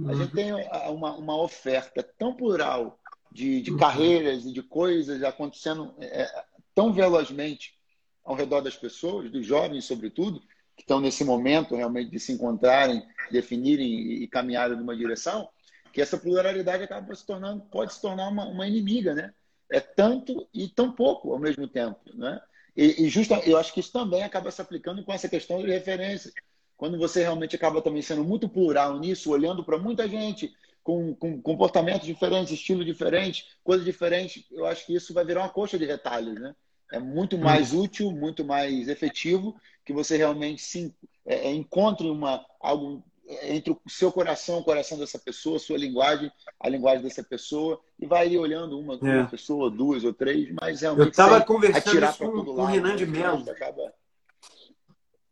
[0.08, 0.54] A gente tem
[0.90, 3.00] uma, uma oferta tão plural
[3.32, 6.28] de, de carreiras e de coisas acontecendo é,
[6.74, 7.78] tão velozmente
[8.24, 10.40] ao redor das pessoas, dos jovens, sobretudo,
[10.76, 15.50] que estão nesse momento realmente de se encontrarem, definirem e caminharem numa direção,
[15.92, 19.34] que essa pluralidade acaba se tornando, pode se tornar uma, uma inimiga, né?
[19.72, 22.40] É tanto e tão pouco ao mesmo tempo, né?
[22.76, 25.70] E, e justa, eu acho que isso também acaba se aplicando com essa questão de
[25.70, 26.32] referência.
[26.80, 31.42] Quando você realmente acaba também sendo muito plural nisso, olhando para muita gente com, com
[31.42, 35.84] comportamentos diferentes, estilo diferente, coisas diferentes, eu acho que isso vai virar uma coxa de
[35.84, 36.56] retalhos, né?
[36.89, 42.46] É muito mais útil, muito mais efetivo que você realmente se é, é encontre uma,
[42.62, 43.04] algo
[43.44, 47.80] entre o seu coração, o coração dessa pessoa, a sua linguagem, a linguagem dessa pessoa,
[48.00, 49.20] e vai ali olhando uma, é.
[49.20, 51.08] uma pessoa, duas ou três, mas realmente.
[51.08, 53.20] Eu estava conversando isso com, com o Renan de né?
[53.20, 53.52] Mello.
[53.52, 53.94] Acaba...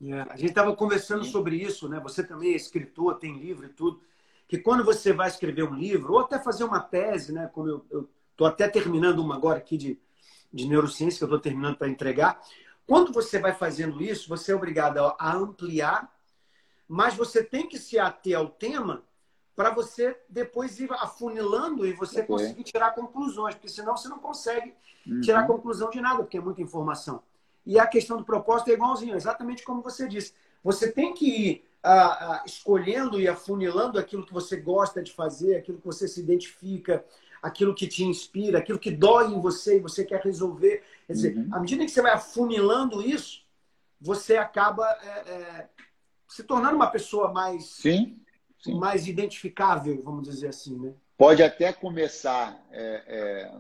[0.02, 1.32] É, a gente estava conversando Sim.
[1.32, 2.00] sobre isso, né?
[2.02, 4.02] Você também é escritor, tem livro e tudo.
[4.48, 7.50] Que quando você vai escrever um livro, ou até fazer uma tese, né?
[7.54, 10.00] Como eu estou até terminando uma agora aqui de,
[10.54, 12.42] de neurociência, que eu estou terminando para entregar.
[12.86, 16.12] Quando você vai fazendo isso, você é obrigado a ampliar
[16.88, 19.04] mas você tem que se ater ao tema
[19.56, 22.28] para você depois ir afunilando e você okay.
[22.28, 24.74] conseguir tirar conclusões, porque senão você não consegue
[25.06, 25.20] uhum.
[25.20, 27.22] tirar conclusão de nada, porque é muita informação.
[27.68, 30.34] E a questão do propósito é igualzinho, exatamente como você disse.
[30.64, 31.92] Você tem que ir ah,
[32.36, 37.04] ah, escolhendo e afunilando aquilo que você gosta de fazer, aquilo que você se identifica,
[37.44, 40.82] aquilo que te inspira, aquilo que dói em você e você quer resolver.
[41.06, 41.50] Quer dizer, uhum.
[41.52, 43.44] à medida que você vai afunilando isso,
[44.00, 45.70] você acaba é, é,
[46.26, 48.18] se tornando uma pessoa mais, sim,
[48.60, 48.76] sim.
[48.76, 50.94] mais identificável, vamos dizer assim, né?
[51.18, 53.52] Pode até começar é, é,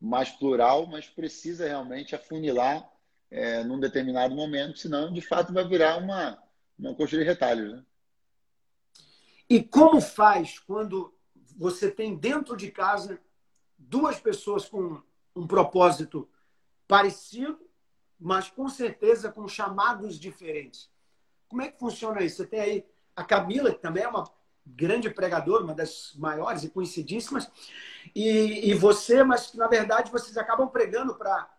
[0.00, 2.88] mais plural, mas precisa realmente afunilar
[3.30, 6.42] é, num determinado momento, senão de fato vai virar uma,
[6.78, 7.72] uma coxa de retalhos.
[7.72, 7.84] Né?
[9.48, 11.14] E como faz quando
[11.56, 13.20] você tem dentro de casa
[13.78, 15.00] duas pessoas com
[15.34, 16.28] um propósito
[16.86, 17.58] parecido,
[18.18, 20.90] mas com certeza com chamados diferentes?
[21.48, 22.38] Como é que funciona isso?
[22.38, 24.24] Você tem aí a Camila, que também é uma
[24.64, 27.50] grande pregadora, uma das maiores e conhecidíssimas,
[28.14, 31.50] e, e você, mas na verdade vocês acabam pregando para,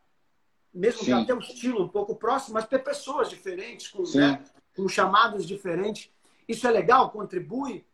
[0.73, 4.41] mesmo que até um estilo um pouco próximo, mas para pessoas diferentes, com, né,
[4.75, 6.09] com chamados diferentes.
[6.47, 7.09] Isso é legal?
[7.11, 7.85] Contribui?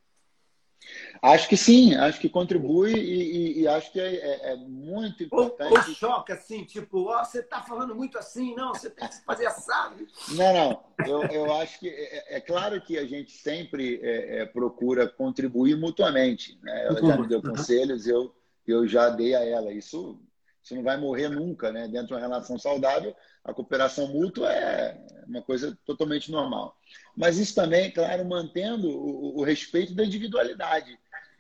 [1.22, 5.24] Acho que sim, acho que contribui e, e, e acho que é, é, é muito
[5.24, 5.72] importante.
[5.72, 9.24] Ou, ou choca, assim, tipo, oh, você está falando muito assim, não, você tem que
[9.26, 10.08] fazer assado.
[10.30, 14.42] Não, não, eu, eu acho que é, é, é claro que a gente sempre é,
[14.42, 16.58] é procura contribuir mutuamente.
[16.62, 16.86] Né?
[16.86, 18.34] Ela já me deu conselhos, eu,
[18.66, 19.74] eu já dei a ela.
[19.74, 20.20] Isso,
[20.68, 21.88] isso não vai morrer nunca, né?
[21.88, 26.78] Dentro de uma relação saudável, a cooperação mútua é uma coisa totalmente normal.
[27.16, 31.00] Mas isso também, claro, mantendo o, o respeito da individualidade.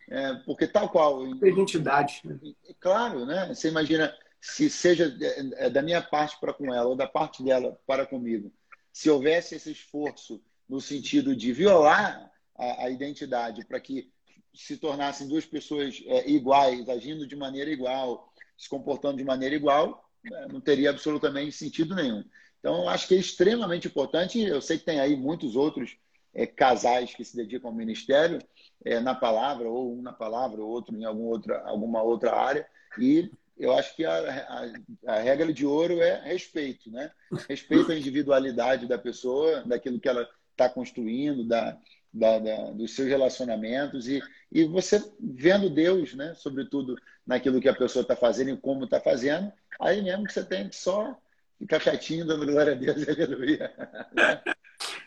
[0.10, 1.28] É, porque tal qual.
[1.28, 2.22] Identidade.
[2.24, 2.40] Né?
[2.80, 3.48] Claro, né?
[3.54, 5.13] Você imagina se seja
[5.58, 8.52] é, da minha parte para com ela ou da parte dela para comigo,
[8.94, 14.10] se houvesse esse esforço no sentido de violar a, a identidade para que
[14.54, 20.10] se tornassem duas pessoas é, iguais, agindo de maneira igual, se comportando de maneira igual,
[20.26, 22.24] é, não teria absolutamente sentido nenhum.
[22.60, 24.41] Então, acho que é extremamente importante.
[24.41, 25.96] Eu sei que tem aí muitos outros
[26.34, 28.39] é, casais que se dedicam ao ministério
[28.84, 32.67] é, na palavra, ou um na palavra, ou outro em algum outra, alguma outra área.
[33.00, 34.72] E eu acho que a,
[35.06, 37.12] a, a, regra de ouro é respeito, né?
[37.50, 41.78] Respeito à individualidade da pessoa, daquilo que ela está construindo, da,
[42.17, 46.34] da, da, dos seus relacionamentos e, e você vendo Deus, né?
[46.36, 50.43] Sobretudo naquilo que a pessoa está fazendo e como está fazendo, aí mesmo que você
[50.43, 51.15] tem que só
[51.60, 53.73] ficar quietinho, dando glória a Deus, aleluia.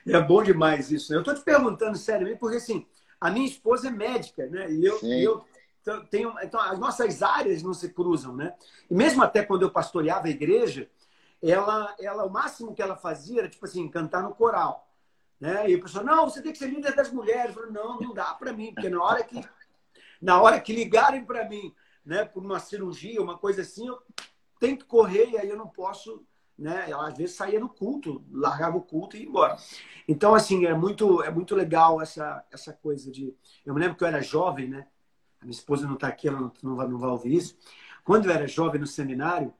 [0.07, 1.13] É bom demais isso.
[1.13, 1.19] Né?
[1.19, 2.87] Eu estou te perguntando seriamente, porque assim,
[3.21, 4.71] a minha esposa é médica, né?
[4.71, 5.45] E eu, e eu
[6.11, 6.35] tenho.
[6.43, 8.55] Então, as nossas áreas não se cruzam, né?
[8.91, 10.89] E mesmo até quando eu pastoreava a igreja,
[11.43, 14.90] ela, ela, o máximo que ela fazia era, tipo assim, cantar no coral.
[15.41, 15.71] Né?
[15.71, 17.57] E o pessoal, não, você tem que ser líder das mulheres.
[17.57, 19.41] Eu não, não dá para mim, porque na hora que,
[20.21, 21.75] na hora que ligarem para mim,
[22.05, 24.03] né, por uma cirurgia, uma coisa assim, eu
[24.59, 26.27] tenho que correr e aí eu não posso
[26.61, 26.91] né?
[26.91, 29.57] Ela às vezes saía no culto, largava o culto e ia embora.
[30.07, 33.35] Então, assim, é muito, é muito legal essa, essa coisa de.
[33.65, 34.87] Eu me lembro que eu era jovem, né?
[35.41, 37.57] A minha esposa não está aqui, ela não, não, vai, não vai ouvir isso.
[38.05, 39.55] Quando eu era jovem no seminário,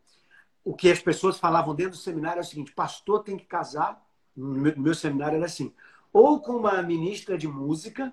[0.63, 4.07] o que as pessoas falavam dentro do seminário é o seguinte: pastor tem que casar.
[4.41, 5.73] No meu, meu seminário era assim:
[6.13, 8.13] ou com uma ministra de música,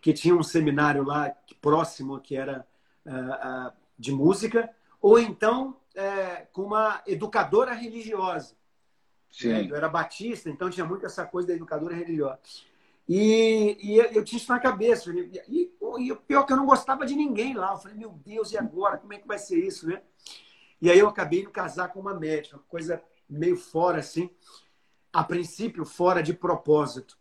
[0.00, 2.66] que tinha um seminário lá próximo que era
[3.04, 8.54] uh, uh, de música, ou então é, com uma educadora religiosa.
[9.30, 9.48] Sim.
[9.48, 9.66] Né?
[9.68, 12.38] Eu era batista, então tinha muito essa coisa da educadora religiosa.
[13.08, 15.10] E, e eu tinha isso na cabeça.
[15.10, 17.72] E, e, e, o pior é que eu não gostava de ninguém lá.
[17.72, 18.98] Eu falei, meu Deus, e agora?
[18.98, 20.02] Como é que vai ser isso, né?
[20.80, 24.30] E aí eu acabei de casar com uma médica, uma coisa meio fora, assim.
[25.18, 27.18] A princípio, fora de propósito.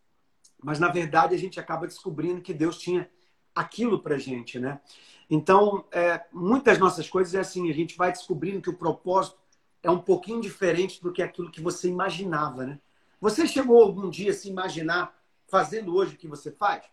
[0.64, 3.10] Mas, na verdade, a gente acaba descobrindo que Deus tinha
[3.56, 4.80] aquilo para gente, né?
[5.28, 9.40] Então, é, muitas nossas coisas é assim, a gente vai descobrindo que o propósito
[9.82, 12.80] é um pouquinho diferente do que aquilo que você imaginava, né?
[13.20, 16.84] Você chegou algum dia a se imaginar fazendo hoje o que você faz?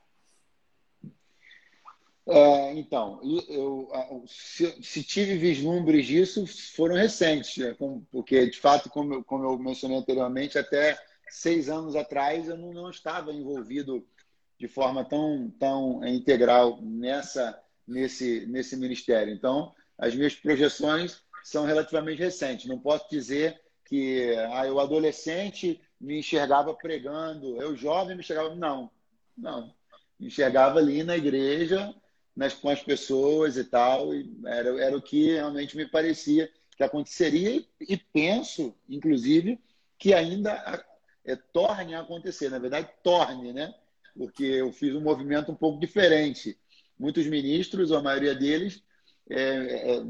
[2.26, 7.76] É, então, eu, se, se, tive vislumbres disso, foram recentes, né?
[8.10, 12.72] porque, de fato, como eu, como eu mencionei anteriormente, até seis anos atrás eu não,
[12.72, 14.06] não estava envolvido
[14.58, 19.32] de forma tão, tão integral nessa nesse, nesse ministério.
[19.32, 22.66] Então, as minhas projeções são relativamente recentes.
[22.66, 28.54] Não posso dizer que ah, eu, adolescente, me enxergava pregando, eu, jovem, me enxergava.
[28.54, 28.90] Não,
[29.36, 29.74] não.
[30.18, 31.94] Me enxergava ali na igreja,
[32.36, 34.14] nas, com as pessoas e tal.
[34.14, 39.60] E era, era o que realmente me parecia que aconteceria e, e penso, inclusive,
[39.98, 40.84] que ainda
[41.24, 42.50] é, torne a acontecer.
[42.50, 43.74] Na verdade, torne, né?
[44.16, 46.58] Porque eu fiz um movimento um pouco diferente
[46.98, 48.82] muitos ministros, ou a maioria deles,
[49.28, 50.02] é, é,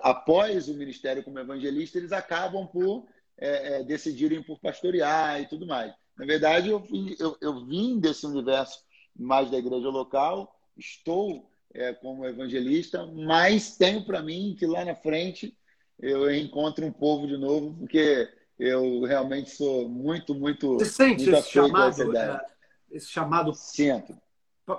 [0.00, 3.06] após o ministério como evangelista, eles acabam por
[3.38, 5.92] é, é decidirem por pastorear e tudo mais.
[6.16, 6.86] Na verdade, eu,
[7.18, 14.04] eu, eu vim desse universo mais da igreja local, estou é, como evangelista, mas tenho
[14.04, 15.56] para mim que lá na frente
[15.98, 20.74] eu encontro um povo de novo, porque eu realmente sou muito, muito.
[20.74, 22.46] Você sente esse chamado, é,
[22.90, 24.16] esse chamado Sinto.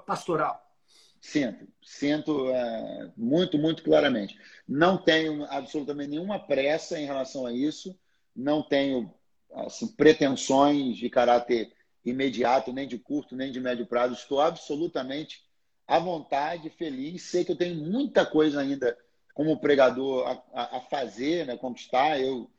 [0.06, 0.62] pastoral?
[1.22, 4.38] Sinto, sinto é, muito, muito claramente.
[4.68, 7.98] Não tenho absolutamente nenhuma pressa em relação a isso,
[8.36, 9.14] não tenho
[9.54, 11.72] assim, pretensões de caráter
[12.04, 14.16] imediato, nem de curto, nem de médio prazo.
[14.16, 15.42] Estou absolutamente
[15.88, 17.24] à vontade, feliz.
[17.24, 18.98] Sei que eu tenho muita coisa ainda
[19.34, 22.20] como pregador a, a, a fazer, né, conquistar.
[22.20, 22.50] Eu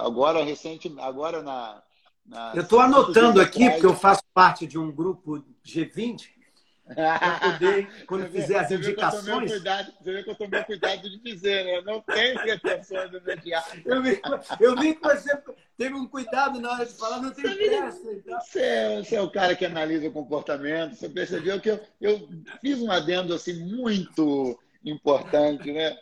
[0.00, 1.82] agora recente, agora na,
[2.24, 6.39] na eu estou anotando aqui porque eu faço parte de um grupo G20
[6.94, 9.50] poder, quando você fizer vê, as indicações.
[9.50, 11.76] Cuidado, você vê que eu tomei cuidado de dizer, né?
[11.78, 13.64] Eu não tenho pretensões de mediar.
[13.84, 14.20] Eu vi,
[14.60, 15.42] eu vi que você
[15.76, 18.12] teve um cuidado na hora de falar, não tem pressa.
[18.12, 18.40] Então.
[18.40, 22.28] Você, é, você é o cara que analisa o comportamento, você percebeu que eu, eu
[22.60, 25.96] fiz um adendo assim muito importante, né?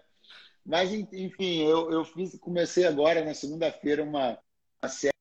[0.65, 4.39] Mas, enfim, eu, eu fiz, comecei agora, na segunda-feira, uma,
[4.83, 5.18] uma série.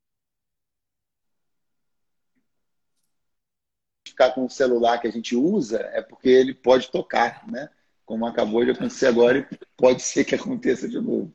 [4.18, 7.70] Ficar com o celular que a gente usa é porque ele pode tocar, né?
[8.04, 11.32] Como acabou de acontecer agora e pode ser que aconteça de novo.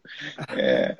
[0.57, 0.99] É,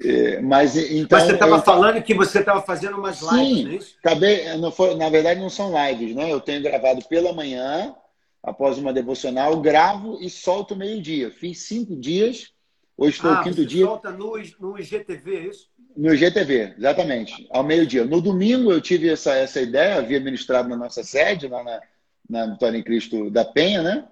[0.00, 1.62] é, mas, então, mas você estava eu...
[1.62, 3.96] falando que você estava fazendo umas lives, Sim, não é isso?
[3.98, 6.32] Acabei, não foi, na verdade, não são lives, né?
[6.32, 7.92] Eu tenho gravado pela manhã,
[8.40, 11.32] após uma devocional, gravo e solto meio-dia.
[11.32, 12.52] Fiz cinco dias,
[12.96, 13.86] hoje estou ah, no quinto dia.
[13.86, 15.68] solta no, no IGTV, é isso?
[15.98, 18.04] No IGTV, exatamente, ao meio-dia.
[18.04, 21.80] No domingo eu tive essa, essa ideia, havia ministrado na nossa sede, lá na,
[22.30, 24.04] na Vitória em Cristo da Penha, né?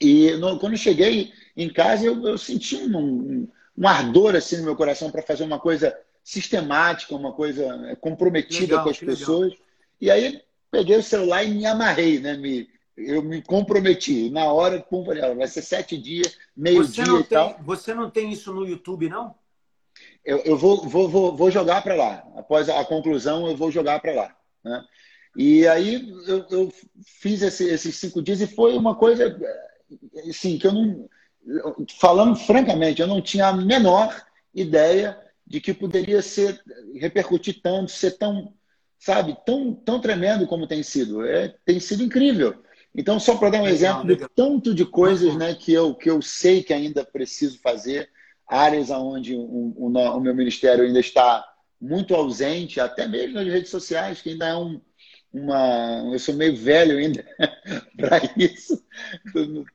[0.00, 4.62] E no, quando cheguei em casa, eu, eu senti um, um, um, ardor assim no
[4.62, 9.50] meu coração para fazer uma coisa sistemática, uma coisa é, comprometida legal, com as pessoas.
[9.50, 9.66] Legal.
[10.00, 12.34] E aí peguei o celular e me amarrei, né?
[12.38, 14.30] Me, eu me comprometi.
[14.30, 17.60] Na hora, pum, falei, vai ser sete dias, meio-dia e tal.
[17.62, 19.34] Você não tem isso no YouTube, não?
[20.24, 22.24] Eu, eu vou, vou, vou, vou jogar para lá.
[22.36, 24.36] Após a conclusão, eu vou jogar para lá.
[24.64, 24.84] Né?
[25.36, 26.72] E aí eu, eu
[27.04, 29.36] fiz esse, esses cinco dias e foi uma coisa
[30.28, 31.08] assim, que eu não.
[31.98, 36.60] Falando francamente, eu não tinha a menor ideia de que poderia ser
[36.94, 38.52] repercutir tanto, ser tão,
[38.98, 41.24] sabe, tão, tão tremendo como tem sido.
[41.24, 42.62] É, tem sido incrível.
[42.94, 46.20] Então, só para dar um exemplo do tanto de coisas né, que, eu, que eu
[46.20, 48.10] sei que ainda preciso fazer,
[48.50, 51.46] áreas onde o, o, o meu ministério ainda está
[51.80, 54.80] muito ausente, até mesmo nas redes sociais, que ainda é um,
[55.32, 56.10] uma.
[56.12, 57.24] Eu sou meio velho ainda
[57.96, 58.84] para isso.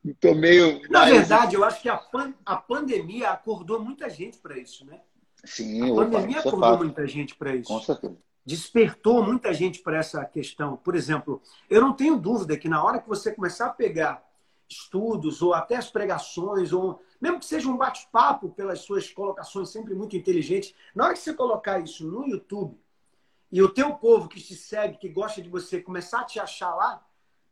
[0.04, 0.80] Estou meio.
[0.90, 1.14] Na mais...
[1.14, 5.00] verdade, eu acho que a, pan, a pandemia acordou muita gente para isso, né?
[5.44, 7.68] Sim, a pandemia opa, acordou muita gente para isso.
[7.68, 10.76] Com certeza despertou muita gente para essa questão.
[10.76, 14.22] Por exemplo, eu não tenho dúvida que na hora que você começar a pegar
[14.68, 19.94] estudos ou até as pregações, ou mesmo que seja um bate-papo pelas suas colocações sempre
[19.94, 22.78] muito inteligentes, na hora que você colocar isso no YouTube
[23.50, 26.74] e o teu povo que te segue, que gosta de você, começar a te achar
[26.74, 27.04] lá,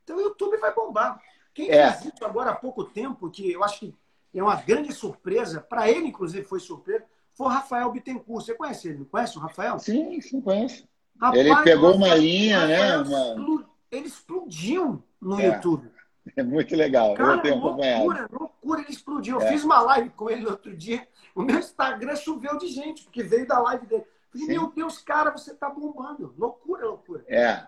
[0.03, 1.21] então o YouTube vai bombar.
[1.55, 1.93] Quem é.
[1.93, 3.95] fez isso agora há pouco tempo, que eu acho que
[4.35, 8.45] é uma grande surpresa, para ele inclusive foi surpresa, foi o Rafael Bittencourt.
[8.45, 8.99] Você conhece ele?
[8.99, 9.79] Não conhece o Rafael?
[9.79, 10.87] Sim, sim, conheço.
[11.21, 12.99] Rapaz, ele pegou uma linha, né?
[12.99, 13.69] Uma...
[13.91, 15.47] Ele explodiu no é.
[15.47, 15.91] YouTube.
[16.37, 17.15] É muito legal.
[17.15, 19.37] Cara, eu tenho loucura, loucura, ele explodiu.
[19.37, 19.49] Eu é.
[19.51, 21.07] fiz uma live com ele outro dia.
[21.35, 24.05] O meu Instagram choveu de gente, porque veio da live dele.
[24.33, 26.35] Falei, meu Deus, cara, você tá bombando.
[26.37, 27.25] Loucura, loucura.
[27.29, 27.63] É,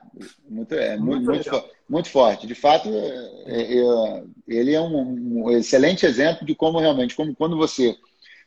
[0.49, 2.47] muito, é, muito, muito, muito, muito forte.
[2.47, 7.57] De fato, é, é, ele é um, um excelente exemplo de como realmente, como quando
[7.57, 7.97] você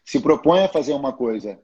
[0.03, 1.59] se propõe a fazer uma coisa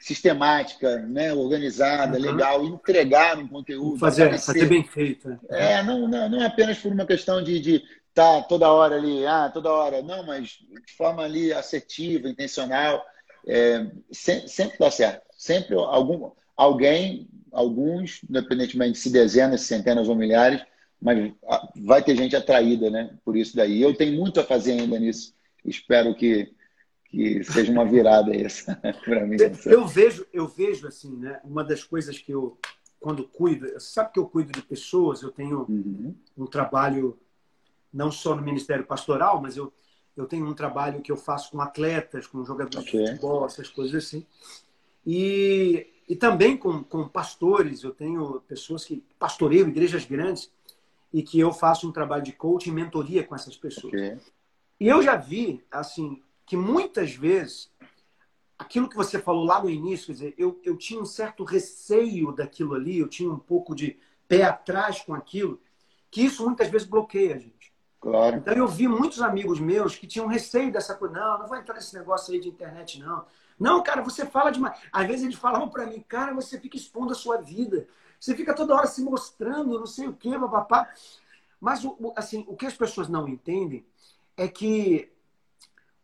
[0.00, 2.24] sistemática, né, organizada, uhum.
[2.24, 3.98] legal, entregar um conteúdo.
[3.98, 5.28] Fazer, fazer bem feito.
[5.28, 5.38] Né?
[5.50, 7.84] É, não, não, não apenas por uma questão de estar de
[8.14, 13.04] tá toda hora ali, ah, toda hora, não, mas de forma ali assertiva, intencional,
[13.46, 15.22] é, sempre, sempre dá certo.
[15.36, 20.62] Sempre algum, alguém, alguns, independentemente se dezenas, centenas ou milhares,
[21.00, 21.32] mas
[21.76, 23.82] vai ter gente atraída né, por isso daí.
[23.82, 25.34] Eu tenho muito a fazer ainda nisso.
[25.64, 26.50] Espero que
[27.10, 29.36] que seja uma virada essa para mim.
[29.66, 31.40] Eu vejo, eu vejo assim, né?
[31.44, 32.58] Uma das coisas que eu
[32.98, 36.14] quando cuido, sabe que eu cuido de pessoas, eu tenho uhum.
[36.36, 37.18] um trabalho
[37.90, 39.72] não só no Ministério Pastoral, mas eu
[40.16, 43.00] eu tenho um trabalho que eu faço com atletas, com jogadores okay.
[43.00, 44.26] de futebol, essas coisas assim.
[45.06, 50.50] E, e também com, com pastores, eu tenho pessoas que pastoreiam igrejas grandes
[51.12, 53.92] e que eu faço um trabalho de coaching e mentoria com essas pessoas.
[53.92, 54.18] Okay.
[54.78, 57.70] E eu já vi, assim, que muitas vezes
[58.58, 62.32] aquilo que você falou lá no início, quer dizer, eu, eu tinha um certo receio
[62.32, 65.60] daquilo ali, eu tinha um pouco de pé atrás com aquilo,
[66.10, 67.72] que isso muitas vezes bloqueia a gente.
[68.00, 68.34] Claro.
[68.34, 71.74] Então eu vi muitos amigos meus que tinham receio dessa coisa, não, não vou entrar
[71.74, 73.24] nesse negócio aí de internet, não.
[73.56, 74.76] Não, cara, você fala demais.
[74.90, 77.86] Às vezes eles falavam para mim, cara, você fica expondo a sua vida.
[78.18, 80.90] Você fica toda hora se mostrando, não sei o quê, papapá.
[81.60, 81.86] Mas,
[82.16, 83.86] assim, o que as pessoas não entendem
[84.36, 85.12] é que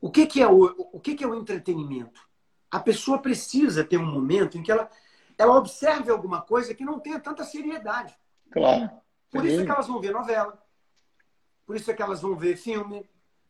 [0.06, 2.20] o que, que é o, o que, que é o entretenimento?
[2.70, 4.88] A pessoa precisa ter um momento em que ela,
[5.36, 8.16] ela observe alguma coisa que não tenha tanta seriedade.
[8.52, 8.88] Claro.
[9.32, 10.62] Por isso é que elas vão ver novela,
[11.66, 13.04] por isso é que elas vão ver filme,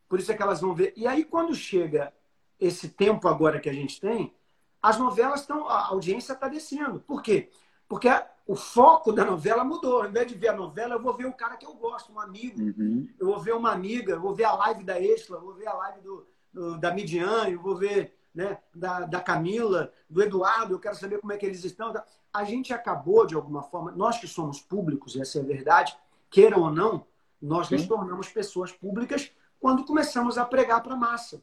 [0.09, 0.93] por isso é que elas vão ver.
[0.97, 2.11] E aí, quando chega
[2.59, 4.33] esse tempo agora que a gente tem,
[4.81, 5.67] as novelas estão.
[5.67, 6.99] A audiência está descendo.
[7.01, 7.51] Por quê?
[7.87, 8.09] Porque
[8.47, 10.01] o foco da novela mudou.
[10.01, 12.19] Ao invés de ver a novela, eu vou ver o cara que eu gosto, um
[12.19, 12.59] amigo.
[12.59, 13.07] Uhum.
[13.19, 15.67] Eu vou ver uma amiga, eu vou ver a live da Extra, eu vou ver
[15.67, 16.27] a live do
[16.79, 21.33] da Midian, eu vou ver né, da, da Camila, do Eduardo, eu quero saber como
[21.33, 21.93] é que eles estão.
[22.31, 25.97] A gente acabou, de alguma forma, nós que somos públicos, essa é a verdade,
[26.29, 27.05] queiram ou não,
[27.41, 27.75] nós Sim.
[27.75, 31.41] nos tornamos pessoas públicas quando começamos a pregar para a massa.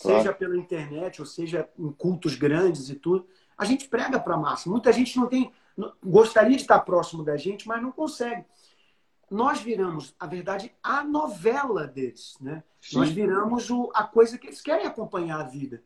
[0.00, 0.18] Claro.
[0.18, 3.26] Seja pela internet, ou seja em cultos grandes e tudo.
[3.56, 4.70] A gente prega para a massa.
[4.70, 5.52] Muita gente não tem.
[6.04, 8.44] Gostaria de estar próximo da gente, mas não consegue.
[9.30, 12.36] Nós viramos, a verdade, a novela deles.
[12.40, 12.62] Né?
[12.92, 15.82] Nós viramos o, a coisa que eles querem acompanhar a vida.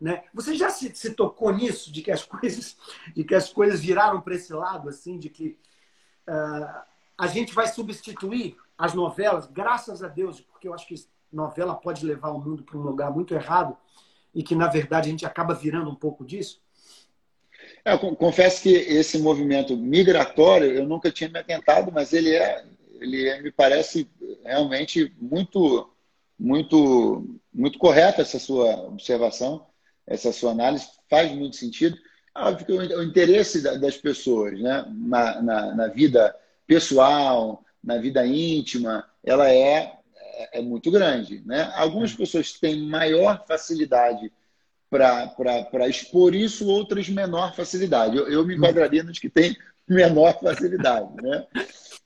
[0.00, 0.22] Né?
[0.32, 2.76] Você já se, se, tocou nisso, de que as coisas,
[3.14, 5.58] de que as coisas viraram para esse lado, assim, de que
[6.28, 6.82] uh,
[7.18, 10.94] a gente vai substituir as novelas, graças a Deus, porque eu acho que
[11.32, 13.76] novela pode levar o mundo para um lugar muito errado
[14.34, 16.60] e que, na verdade, a gente acaba virando um pouco disso?
[17.84, 22.64] É, eu confesso que esse movimento migratório eu nunca tinha me atentado, mas ele é,
[23.04, 24.08] ele é, me parece
[24.44, 25.90] realmente muito,
[26.38, 29.66] muito, muito correta essa sua observação,
[30.06, 31.96] essa sua análise faz muito sentido.
[32.36, 36.34] Óbvio que o interesse das pessoas né, na, na, na vida
[36.66, 39.98] pessoal, na vida íntima, ela é,
[40.52, 41.42] é muito grande.
[41.46, 41.70] Né?
[41.74, 42.16] Algumas é.
[42.16, 44.32] pessoas têm maior facilidade
[44.90, 48.16] para expor isso, outras menor facilidade.
[48.16, 49.56] Eu, eu me enquadraria nos que têm
[49.88, 51.14] menor facilidade.
[51.22, 51.46] Né?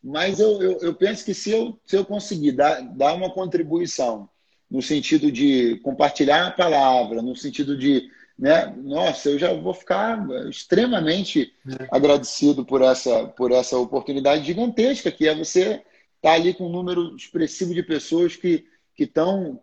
[0.02, 4.28] Mas eu, eu, eu, penso que se eu, se eu conseguir dar, dar uma contribuição
[4.70, 8.72] no sentido de compartilhar a palavra, no sentido de né?
[8.76, 11.88] Nossa, eu já vou ficar extremamente é.
[11.90, 15.82] agradecido por essa, por essa oportunidade gigantesca que é você estar
[16.20, 18.64] tá ali com um número expressivo de pessoas que
[18.98, 19.62] que estão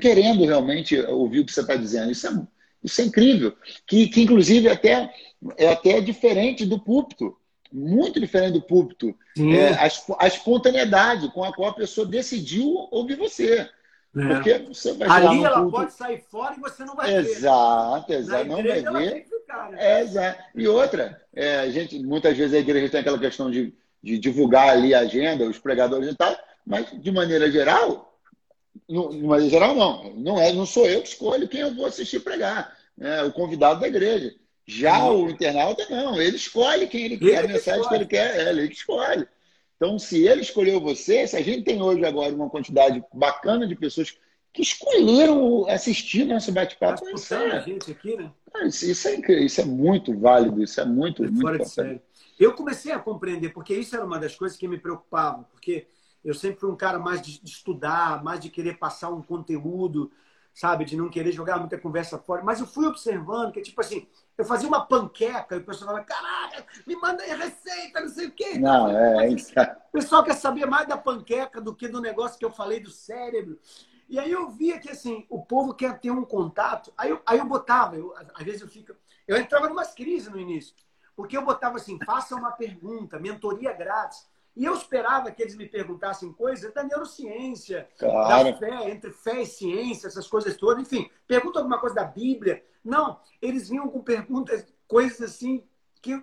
[0.00, 2.10] querendo realmente ouvir o que você está dizendo.
[2.10, 2.42] Isso é,
[2.82, 3.56] isso é incrível.
[3.86, 5.14] Que, que inclusive até,
[5.56, 7.36] é até diferente do púlpito.
[7.76, 9.12] Muito diferente do púlpito.
[9.36, 9.88] É, a,
[10.20, 13.68] a espontaneidade com a qual a pessoa decidiu ouvir você.
[14.16, 14.28] É.
[14.28, 17.36] Porque você vai Ali ela pode sair fora e você não vai exato, ver.
[17.36, 18.44] Exato, exato.
[18.44, 19.24] Não vai ver.
[19.24, 19.78] Ficar, né?
[19.78, 20.42] é, exato.
[20.54, 24.68] E outra, é, a gente, muitas vezes a igreja tem aquela questão de, de divulgar
[24.68, 28.16] ali a agenda, os pregadores e tal, mas de maneira geral,
[28.88, 32.20] de maneira geral não, não, é, não sou eu que escolho quem eu vou assistir
[32.20, 34.32] pregar, é o convidado da igreja.
[34.66, 37.88] Já o internauta não, ele escolhe quem ele, ele quer, a mensagem escolhe.
[37.88, 39.28] que ele quer, é ele escolhe.
[39.76, 43.74] Então, se ele escolheu você, se a gente tem hoje agora uma quantidade bacana de
[43.74, 44.16] pessoas
[44.54, 47.04] que escolheram assistir nosso bate-papo.
[47.04, 48.30] Tá isso, é, gente aqui, né?
[48.64, 51.68] isso, isso, é incrível, isso é muito válido, isso é muito, é muito fora de
[51.68, 52.00] série.
[52.38, 55.88] Eu comecei a compreender, porque isso era uma das coisas que me preocupava, porque
[56.24, 60.10] eu sempre fui um cara mais de estudar, mais de querer passar um conteúdo,
[60.54, 60.84] sabe?
[60.84, 62.42] De não querer jogar muita conversa fora.
[62.44, 64.06] Mas eu fui observando que, tipo assim,
[64.38, 68.08] eu fazia uma panqueca e o pessoal falava, caraca, me manda aí a receita, não
[68.08, 68.58] sei o quê.
[68.58, 72.44] Não, é, é O pessoal quer saber mais da panqueca do que do negócio que
[72.44, 73.58] eu falei do cérebro.
[74.08, 76.92] E aí eu via que, assim, o povo quer ter um contato.
[76.96, 78.94] Aí eu, aí eu botava, eu, às vezes eu fico...
[79.26, 80.74] Eu entrava em umas crises no início.
[81.16, 84.28] Porque eu botava assim, faça uma pergunta, mentoria grátis.
[84.56, 88.52] E eu esperava que eles me perguntassem coisas da neurociência, claro.
[88.52, 90.82] da fé, entre fé e ciência, essas coisas todas.
[90.82, 92.64] Enfim, pergunta alguma coisa da Bíblia.
[92.84, 95.64] Não, eles vinham com perguntas, coisas assim,
[96.00, 96.22] que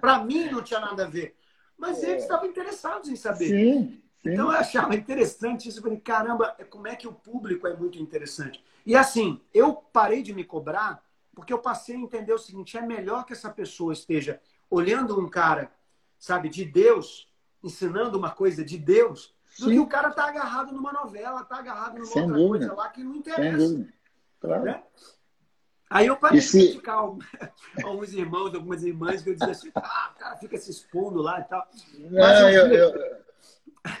[0.00, 1.36] para mim não tinha nada a ver.
[1.76, 2.10] Mas é.
[2.10, 3.48] eles estavam interessados em saber.
[3.48, 4.32] Sim, sim.
[4.32, 5.78] Então eu achava interessante isso.
[5.78, 8.62] Eu falei, caramba, como é que o público é muito interessante.
[8.86, 11.02] E assim, eu parei de me cobrar
[11.34, 15.28] porque eu passei a entender o seguinte: é melhor que essa pessoa esteja olhando um
[15.28, 15.72] cara,
[16.18, 17.27] sabe, de Deus
[17.62, 19.72] ensinando uma coisa de Deus do Sim.
[19.72, 22.66] que o cara tá agarrado numa novela, tá agarrado numa Sem outra dúvida.
[22.66, 23.86] coisa lá que não interessa.
[24.40, 24.64] Claro.
[24.64, 24.82] Né?
[25.90, 26.58] Aí eu parei se...
[26.58, 26.98] de criticar
[27.82, 31.40] alguns irmãos, algumas irmãs, que eu dizia assim, ah, o cara fica se expondo lá
[31.40, 31.66] e tal.
[31.98, 32.94] Não, eu, eu,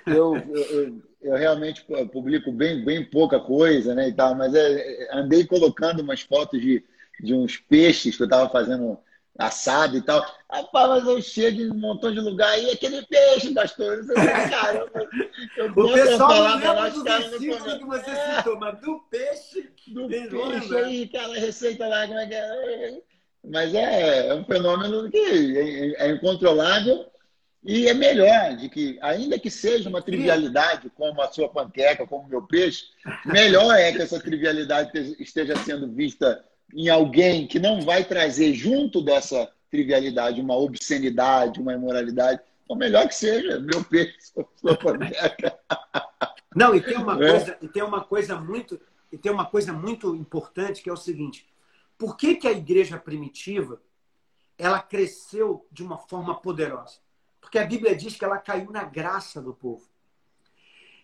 [0.06, 5.46] eu, eu, eu, realmente publico bem, bem pouca coisa, né, e tal, mas é, andei
[5.46, 6.84] colocando umas fotos de,
[7.20, 8.98] de uns peixes que eu estava fazendo
[9.38, 10.20] assado e tal.
[10.50, 14.04] Rapaz, mas eu chego em um montão de lugar aí, aquele peixe, pastor.
[14.50, 15.08] Caramba,
[15.56, 19.70] eu o pessoal não lembra do versículo que você é, citou, mas do peixe...
[19.86, 23.00] Do peixe aí, aquela receita lá, como é que é?
[23.48, 27.06] Mas é, é um fenômeno que é, é incontrolável
[27.62, 32.24] e é melhor, de que, ainda que seja uma trivialidade, como a sua panqueca, como
[32.24, 32.86] o meu peixe,
[33.24, 36.44] melhor é que essa trivialidade esteja sendo vista
[36.74, 43.06] em alguém que não vai trazer junto dessa trivialidade uma obscenidade, uma imoralidade, então melhor
[43.08, 44.16] que seja meu peixe,
[44.56, 44.78] sua.
[46.54, 47.30] Não, e tem uma é.
[47.30, 48.80] coisa, e tem uma coisa muito,
[49.12, 51.46] e tem uma coisa muito importante que é o seguinte:
[51.96, 53.80] por que, que a igreja primitiva
[54.58, 56.98] ela cresceu de uma forma poderosa.
[57.40, 59.88] Porque a Bíblia diz que ela caiu na graça do povo.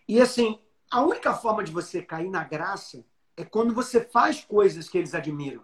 [0.07, 0.59] E assim,
[0.91, 3.03] a única forma de você cair na graça
[3.37, 5.63] é quando você faz coisas que eles admiram.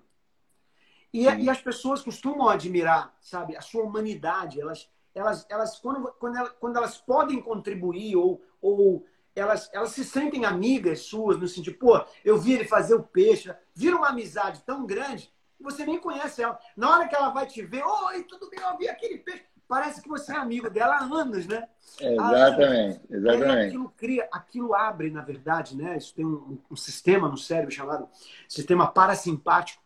[1.13, 4.61] E, e, as pessoas costumam admirar, sabe, a sua humanidade.
[4.61, 9.05] Elas, elas, elas quando, quando, elas, quando elas podem contribuir ou, ou
[9.35, 13.53] elas, elas se sentem amigas suas, no sentido, pô, eu vi ele fazer o peixe,
[13.73, 16.57] vira uma amizade tão grande que você nem conhece ela.
[16.75, 19.45] Na hora que ela vai te ver, oi, tudo bem, eu vi aquele peixe.
[19.71, 21.65] Parece que você é amigo dela há anos, né?
[22.01, 23.09] exatamente, anos.
[23.09, 23.67] exatamente.
[23.67, 25.95] aquilo cria, aquilo abre, na verdade, né?
[25.95, 28.09] Isso tem um, um sistema no cérebro chamado
[28.49, 29.81] sistema parasimpático,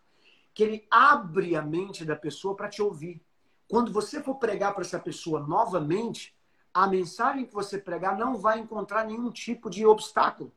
[0.55, 3.21] que ele abre a mente da pessoa para te ouvir.
[3.69, 6.35] Quando você for pregar para essa pessoa novamente,
[6.73, 10.51] a mensagem que você pregar não vai encontrar nenhum tipo de obstáculo.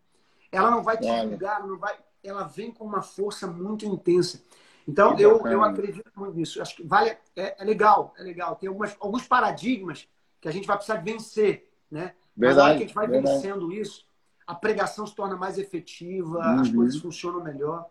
[0.51, 4.41] Ela não vai te julgar, não vai, ela vem com uma força muito intensa.
[4.89, 6.63] Então, eu, eu acredito muito nisso.
[6.63, 8.57] Acho que vale, é, é, legal, é legal.
[8.57, 10.09] Tem algumas, alguns paradigmas
[10.41, 12.15] que a gente vai precisar vencer, né?
[12.35, 13.35] Verdade, Mas que a gente vai verdade.
[13.37, 14.07] vencendo isso,
[14.47, 16.61] a pregação se torna mais efetiva, uhum.
[16.61, 17.87] as coisas funcionam melhor.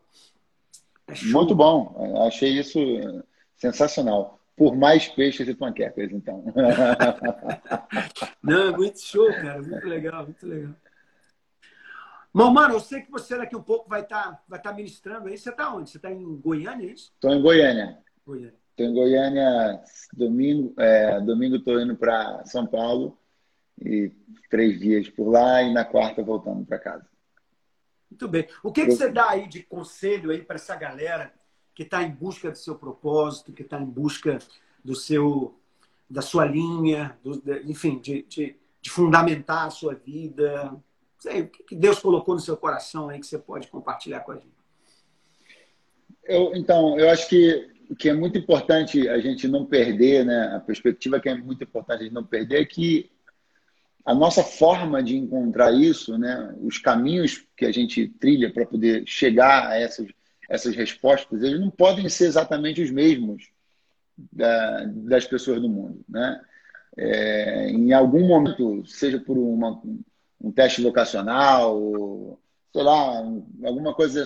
[1.07, 2.25] É muito bom.
[2.25, 2.79] Achei isso
[3.55, 4.39] sensacional.
[4.55, 6.43] Por mais peixes e panquecas, então.
[8.41, 9.61] Não, é muito show, cara.
[9.61, 10.73] Muito legal, muito legal.
[12.37, 15.27] Bom, mano, eu sei que você daqui um pouco vai estar tá, vai tá ministrando
[15.27, 15.35] aí.
[15.35, 15.89] Você está onde?
[15.89, 17.11] Você está em Goiânia, é isso?
[17.15, 17.97] Estou em Goiânia.
[18.23, 18.53] Goiânia.
[18.69, 19.83] Estou em Goiânia
[20.13, 20.71] domingo.
[20.77, 23.17] É, domingo estou indo para São Paulo
[23.83, 24.11] e
[24.51, 27.09] três dias por lá e na quarta voltando para casa.
[28.07, 28.47] Muito bem.
[28.61, 31.33] O que, que você dá aí de conselho aí para essa galera
[31.73, 34.37] que está em busca do seu propósito, que está em busca
[34.85, 35.59] do seu
[36.07, 40.79] da sua linha, do, enfim, de, de, de fundamentar a sua vida?
[41.29, 44.35] Sei, o que Deus colocou no seu coração aí que você pode compartilhar com a
[44.35, 44.57] gente?
[46.23, 50.55] Eu, então, eu acho que que é muito importante a gente não perder, né?
[50.55, 53.09] A perspectiva que é muito importante a gente não perder é que
[54.05, 56.55] a nossa forma de encontrar isso, né?
[56.61, 60.07] Os caminhos que a gente trilha para poder chegar a essas,
[60.49, 63.49] essas respostas, eles não podem ser exatamente os mesmos
[64.31, 66.41] da, das pessoas do mundo, né?
[66.97, 69.81] É, em algum momento, seja por uma,
[70.39, 72.39] um teste vocacional,
[72.71, 73.23] sei lá,
[73.65, 74.23] alguma coisa,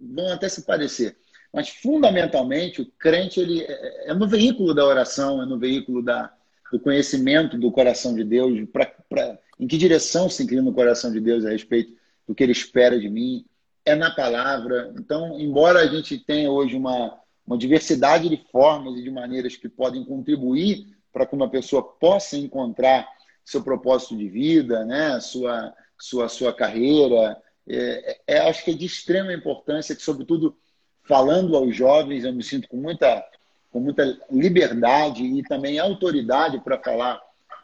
[0.00, 1.16] vão até se parecer.
[1.52, 6.32] Mas, fundamentalmente, o crente ele é, é no veículo da oração, é no veículo da,
[6.72, 11.12] do conhecimento do coração de Deus, pra, pra, em que direção se inclina o coração
[11.12, 11.94] de Deus a respeito
[12.26, 13.44] do que ele espera de mim,
[13.84, 14.92] é na palavra.
[14.98, 19.68] Então, embora a gente tenha hoje uma, uma diversidade de formas e de maneiras que
[19.68, 23.06] podem contribuir para que uma pessoa possa encontrar
[23.44, 25.18] seu propósito de vida, né?
[25.20, 27.40] sua, sua, sua carreira.
[27.68, 30.56] É, é, acho que é de extrema importância que, sobretudo,
[31.04, 33.24] falando aos jovens, eu me sinto com muita,
[33.70, 37.20] com muita liberdade e também autoridade para falar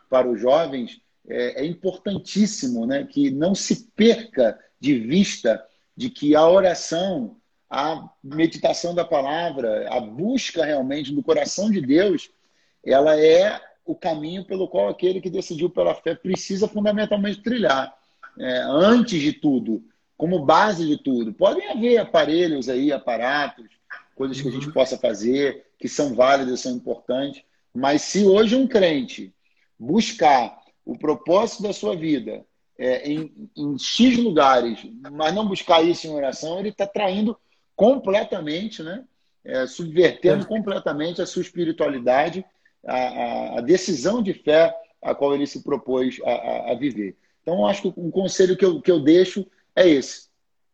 [0.08, 1.00] para os jovens.
[1.28, 3.04] É, é importantíssimo né?
[3.04, 5.62] que não se perca de vista
[5.96, 7.36] de que a oração,
[7.68, 12.30] a meditação da palavra, a busca realmente do coração de Deus,
[12.84, 17.96] ela é o caminho pelo qual aquele que decidiu pela fé precisa fundamentalmente trilhar.
[18.38, 19.82] É, antes de tudo,
[20.14, 21.32] como base de tudo.
[21.32, 23.64] Podem haver aparelhos aí, aparatos,
[24.14, 24.74] coisas que a gente uhum.
[24.74, 27.42] possa fazer, que são válidas, são importantes,
[27.74, 29.32] mas se hoje um crente
[29.78, 32.44] buscar o propósito da sua vida
[32.78, 34.80] é, em, em X lugares,
[35.10, 37.38] mas não buscar isso em oração, ele está traindo
[37.74, 39.02] completamente, né?
[39.42, 40.46] É, subvertendo é.
[40.46, 42.44] completamente a sua espiritualidade
[42.86, 47.16] a, a, decisão de fé a qual ele se propôs a, a, viver.
[47.42, 50.28] Então, acho que um conselho que eu, que eu deixo é esse.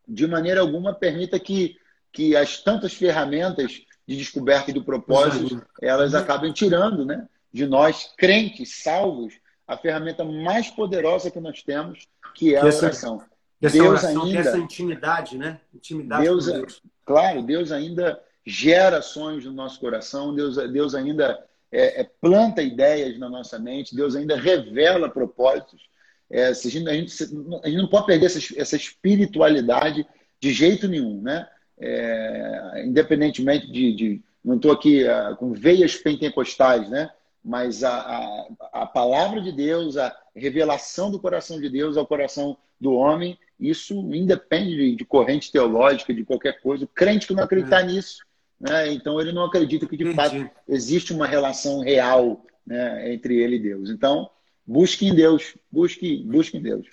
[0.07, 1.77] De maneira alguma, permita que,
[2.11, 8.83] que as tantas ferramentas de descoberta do propósito, elas acabem tirando né, de nós, crentes,
[8.83, 9.33] salvos,
[9.67, 13.23] a ferramenta mais poderosa que nós temos, que é a oração.
[13.61, 15.59] Essa Deus oração, ainda, essa intimidade, né?
[15.73, 16.83] Intimidade Deus, Deus.
[17.03, 21.43] Claro, Deus ainda gera sonhos no nosso coração, Deus, Deus ainda
[21.75, 25.81] é, é, planta ideias na nossa mente, Deus ainda revela propósitos.
[26.29, 30.07] É, a, gente, a, gente, a, gente, não pode perder essa, essa espiritualidade
[30.39, 31.47] de jeito nenhum, né?
[31.77, 37.09] É, independentemente de, de não estou aqui uh, com veias pentecostais, né?
[37.43, 42.57] Mas a, a, a, palavra de Deus, a revelação do coração de Deus ao coração
[42.79, 46.85] do homem, isso independe de, de corrente teológica, de qualquer coisa.
[46.85, 48.23] O crente que não acreditar nisso,
[48.59, 48.91] né?
[48.93, 50.15] Então, ele não acredita que, de Entendi.
[50.15, 53.89] fato, existe uma relação real né, entre ele e Deus.
[53.89, 54.29] Então,
[54.65, 55.57] busque em Deus.
[55.71, 56.87] Busque, busque em Deus.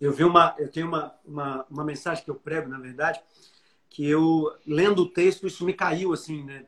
[0.00, 3.20] Eu vi uma, eu tenho uma, uma, uma mensagem que eu prego, na verdade,
[3.88, 6.64] que eu, lendo o texto, isso me caiu, assim, né?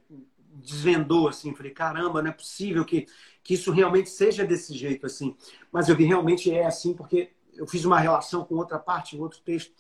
[0.62, 3.06] desvendou assim, falei, caramba, não é possível que,
[3.42, 5.36] que isso realmente seja desse jeito assim.
[5.70, 9.40] Mas eu vi realmente é assim porque eu fiz uma relação com outra parte, outro
[9.40, 9.72] texto,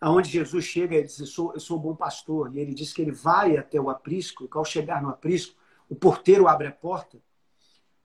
[0.00, 2.92] aonde Jesus chega e diz, eu sou, eu sou um bom pastor, e ele diz
[2.92, 5.54] que ele vai até o aprisco, e ao chegar no aprisco,
[5.88, 7.18] o porteiro abre a porta,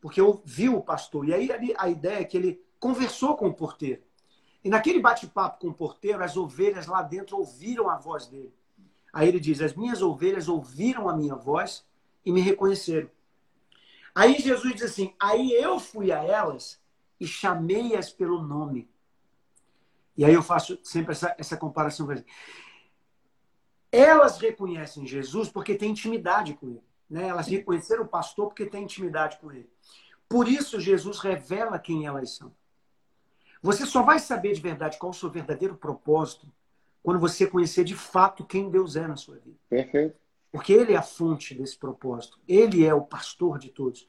[0.02, 1.28] porque ouviu o pastor.
[1.28, 4.02] E aí a ideia é que ele conversou com o porteiro.
[4.64, 8.54] E naquele bate-papo com o porteiro, as ovelhas lá dentro ouviram a voz dele.
[9.14, 11.86] Aí ele diz: As minhas ovelhas ouviram a minha voz
[12.26, 13.10] e me reconheceram.
[14.14, 16.82] Aí Jesus diz assim: Aí eu fui a elas
[17.20, 18.90] e chamei-as pelo nome.
[20.18, 22.08] E aí eu faço sempre essa, essa comparação.
[23.92, 26.84] Elas reconhecem Jesus porque têm intimidade com ele.
[27.10, 27.28] Né?
[27.28, 29.70] Elas reconheceram o pastor porque têm intimidade com ele.
[30.28, 32.52] Por isso, Jesus revela quem elas são.
[33.62, 36.48] Você só vai saber de verdade qual é o seu verdadeiro propósito
[37.02, 39.58] quando você conhecer de fato quem Deus é na sua vida.
[39.70, 40.16] Perfeito.
[40.52, 42.40] Porque Ele é a fonte desse propósito.
[42.48, 44.08] Ele é o pastor de todos.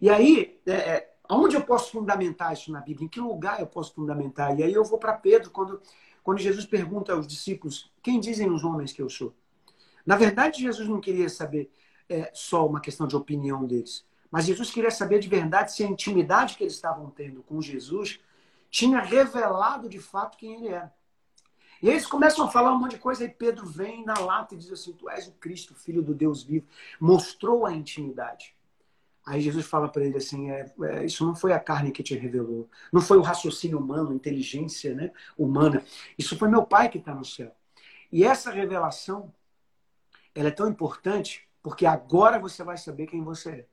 [0.00, 3.06] E aí, é, é aonde eu posso fundamentar isso na Bíblia?
[3.06, 4.58] Em que lugar eu posso fundamentar?
[4.58, 5.80] E aí eu vou para Pedro, quando,
[6.22, 9.34] quando Jesus pergunta aos discípulos: Quem dizem os homens que eu sou?
[10.04, 11.70] Na verdade, Jesus não queria saber
[12.08, 14.04] é, só uma questão de opinião deles.
[14.30, 18.20] Mas Jesus queria saber de verdade se a intimidade que eles estavam tendo com Jesus
[18.70, 20.92] tinha revelado de fato quem ele era.
[21.80, 24.58] E eles começam a falar um monte de coisa, e Pedro vem na lata e
[24.58, 26.66] diz assim: Tu és o Cristo, filho do Deus vivo.
[27.00, 28.54] Mostrou a intimidade.
[29.26, 32.14] Aí Jesus fala para ele assim: é, é, Isso não foi a carne que te
[32.14, 35.84] revelou, não foi o raciocínio humano, a inteligência né, humana.
[36.18, 37.54] Isso foi meu Pai que está no céu.
[38.12, 39.32] E essa revelação,
[40.34, 43.66] ela é tão importante porque agora você vai saber quem você é.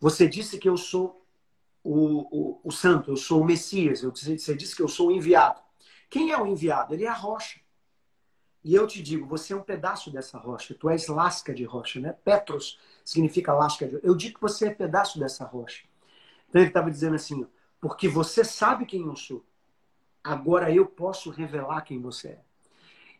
[0.00, 1.26] Você disse que eu sou
[1.82, 5.60] o, o, o santo, eu sou o Messias, você disse que eu sou o enviado.
[6.08, 6.94] Quem é o enviado?
[6.94, 7.60] Ele é a rocha.
[8.62, 10.74] E eu te digo, você é um pedaço dessa rocha.
[10.74, 12.12] Tu és lasca de rocha, né?
[12.12, 15.84] Petros significa lasca de Eu digo que você é pedaço dessa rocha.
[16.48, 17.46] Então ele estava dizendo assim,
[17.80, 19.44] porque você sabe quem eu sou.
[20.22, 22.40] Agora eu posso revelar quem você é.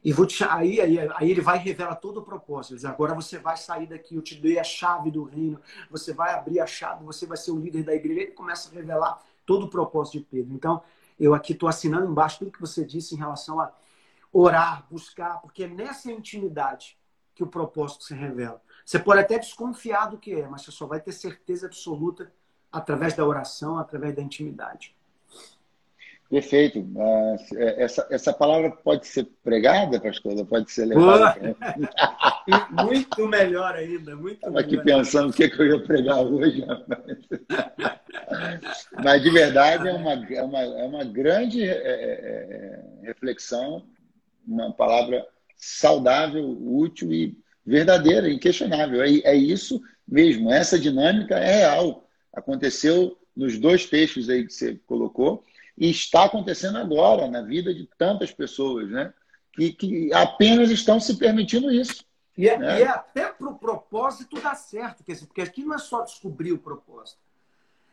[0.04, 2.72] E vou te, aí, aí, aí ele vai revelar todo o propósito.
[2.72, 6.12] Ele diz, agora você vai sair daqui, eu te dei a chave do reino, você
[6.12, 8.22] vai abrir a chave, você vai ser o líder da igreja.
[8.22, 10.52] Ele começa a revelar todo o propósito de Pedro.
[10.52, 10.82] Então,
[11.18, 13.72] eu aqui estou assinando embaixo tudo que você disse em relação a
[14.32, 16.98] orar, buscar, porque é nessa intimidade
[17.34, 18.60] que o propósito se revela.
[18.86, 22.32] Você pode até desconfiar do que é, mas você só vai ter certeza absoluta
[22.70, 24.94] através da oração, através da intimidade.
[26.30, 26.86] Perfeito.
[27.56, 30.46] É, essa, essa palavra pode ser pregada, pastor?
[30.46, 31.56] Pode ser levada?
[32.84, 34.14] muito melhor ainda.
[34.14, 36.64] Muito Estava aqui pensando o que, que eu ia pregar hoje.
[39.02, 43.84] Mas de verdade é uma, é uma, é uma grande é, é, é, reflexão,
[44.46, 45.26] uma palavra
[45.56, 49.02] saudável, útil e verdadeira, inquestionável.
[49.02, 50.52] É, é isso mesmo.
[50.52, 52.08] Essa dinâmica é real.
[52.32, 55.44] Aconteceu nos dois textos aí que você colocou
[55.76, 59.12] e está acontecendo agora na vida de tantas pessoas, né?
[59.52, 62.04] Que, que apenas estão se permitindo isso.
[62.36, 62.80] E é, né?
[62.80, 66.58] e é até para o propósito dar certo, porque aqui não é só descobrir o
[66.58, 67.18] propósito,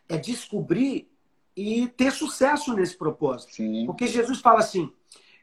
[0.10, 1.10] é descobrir
[1.56, 3.54] e ter sucesso nesse propósito.
[3.54, 3.86] Sim.
[3.86, 4.92] Porque Jesus fala assim: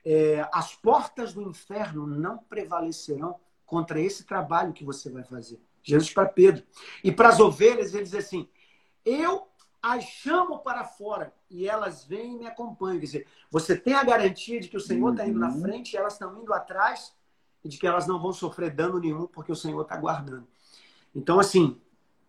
[0.05, 3.37] é, as portas do inferno não prevalecerão
[3.70, 5.62] contra esse trabalho que você vai fazer.
[5.80, 6.64] Jesus para Pedro.
[7.04, 8.48] E para as ovelhas, ele diz assim:
[9.04, 9.46] Eu
[9.80, 12.98] as chamo para fora e elas vêm e me acompanham.
[12.98, 15.62] Quer dizer, você tem a garantia de que o Senhor está indo na uhum.
[15.62, 17.16] frente e elas estão indo atrás
[17.64, 20.46] e de que elas não vão sofrer dano nenhum porque o Senhor está guardando.
[21.14, 21.80] Então, assim,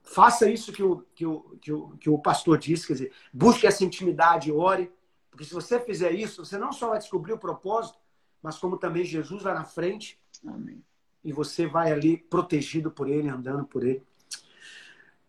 [0.04, 3.68] faça isso que o, que, o, que, o, que o pastor disse, quer dizer, busque
[3.68, 4.92] essa intimidade, ore,
[5.30, 7.98] porque se você fizer isso, você não só vai descobrir o propósito,
[8.42, 10.84] mas como também Jesus vai na frente Amém.
[11.24, 14.06] E você vai ali protegido por ele, andando por ele.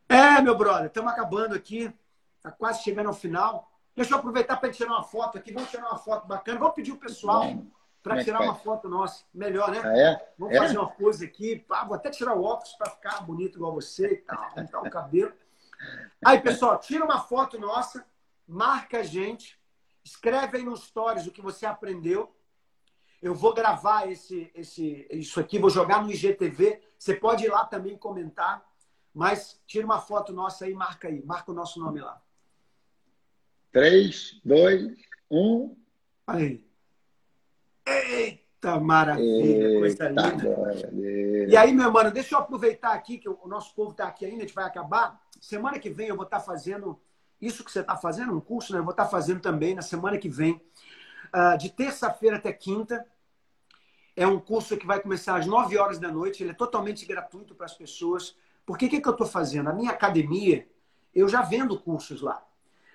[0.09, 1.93] É, meu brother, estamos acabando aqui.
[2.36, 3.70] Está quase chegando ao final.
[3.95, 5.53] Deixa eu aproveitar para tirar uma foto aqui.
[5.53, 6.59] Vamos tirar uma foto bacana.
[6.59, 7.62] Vamos pedir o pessoal
[8.03, 9.24] para é tirar uma foto nossa.
[9.32, 9.80] Melhor, né?
[9.84, 10.32] Ah, é?
[10.38, 10.59] Vamos é?
[10.59, 11.64] fazer uma pose aqui.
[11.70, 14.51] Ah, vou até tirar o óculos para ficar bonito igual você e tal.
[14.55, 15.32] Pintar o cabelo.
[16.24, 18.05] Aí, pessoal, tira uma foto nossa,
[18.47, 19.59] marca a gente,
[20.05, 22.34] escreve aí nos stories o que você aprendeu.
[23.23, 26.81] Eu vou gravar esse, esse, isso aqui, vou jogar no IGTV.
[26.99, 28.66] Você pode ir lá também comentar,
[29.14, 32.20] mas tira uma foto nossa aí, marca aí, marca o nosso nome lá.
[33.70, 34.99] 3, 2,
[35.31, 35.77] 1.
[36.27, 36.66] Aí.
[37.87, 41.49] Eita maravilha, Eita coisa linda.
[41.49, 44.39] E aí, meu mano, deixa eu aproveitar aqui, que o nosso povo está aqui ainda,
[44.39, 45.20] a gente vai acabar.
[45.41, 47.01] Semana que vem eu vou estar tá fazendo
[47.41, 48.79] isso que você está fazendo, um curso, né?
[48.79, 50.61] Eu vou estar tá fazendo também na semana que vem,
[51.35, 53.05] uh, de terça-feira até quinta.
[54.14, 57.54] É um curso que vai começar às 9 horas da noite, ele é totalmente gratuito
[57.54, 58.36] para as pessoas
[58.66, 59.68] Porque o que, que eu estou fazendo?
[59.68, 60.68] A minha academia,
[61.14, 62.44] eu já vendo cursos lá.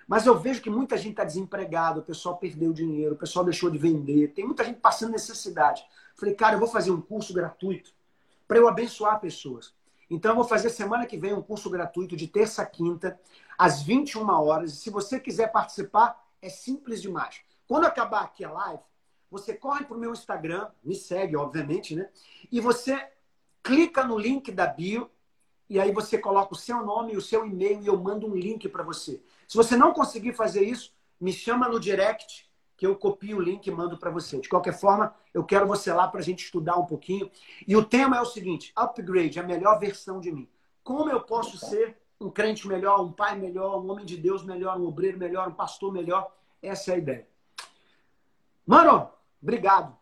[0.06, 3.68] Mas eu vejo que muita gente está desempregada, o pessoal perdeu dinheiro, o pessoal deixou
[3.70, 5.84] de vender, tem muita gente passando necessidade.
[6.16, 7.92] Falei, cara, eu vou fazer um curso gratuito
[8.46, 9.74] para eu abençoar pessoas.
[10.10, 13.20] Então, eu vou fazer semana que vem um curso gratuito de terça a quinta,
[13.58, 14.72] às 21 horas.
[14.72, 17.42] E se você quiser participar, é simples demais.
[17.66, 18.82] Quando acabar aqui a live,
[19.30, 22.08] você corre para o meu Instagram, me segue, obviamente, né?
[22.50, 23.08] E você
[23.62, 25.10] clica no link da bio
[25.68, 28.34] e aí você coloca o seu nome e o seu e-mail e eu mando um
[28.34, 29.22] link para você.
[29.46, 33.66] Se você não conseguir fazer isso, me chama no direct que eu copio o link
[33.66, 34.38] e mando para você.
[34.38, 37.30] De qualquer forma, eu quero você lá para a gente estudar um pouquinho.
[37.66, 40.48] E o tema é o seguinte: upgrade, a melhor versão de mim.
[40.82, 44.78] Como eu posso ser um crente melhor, um pai melhor, um homem de Deus melhor,
[44.78, 46.32] um obreiro melhor, um pastor melhor?
[46.62, 47.28] Essa é a ideia.
[48.64, 49.10] Mano,
[49.42, 49.96] obrigado.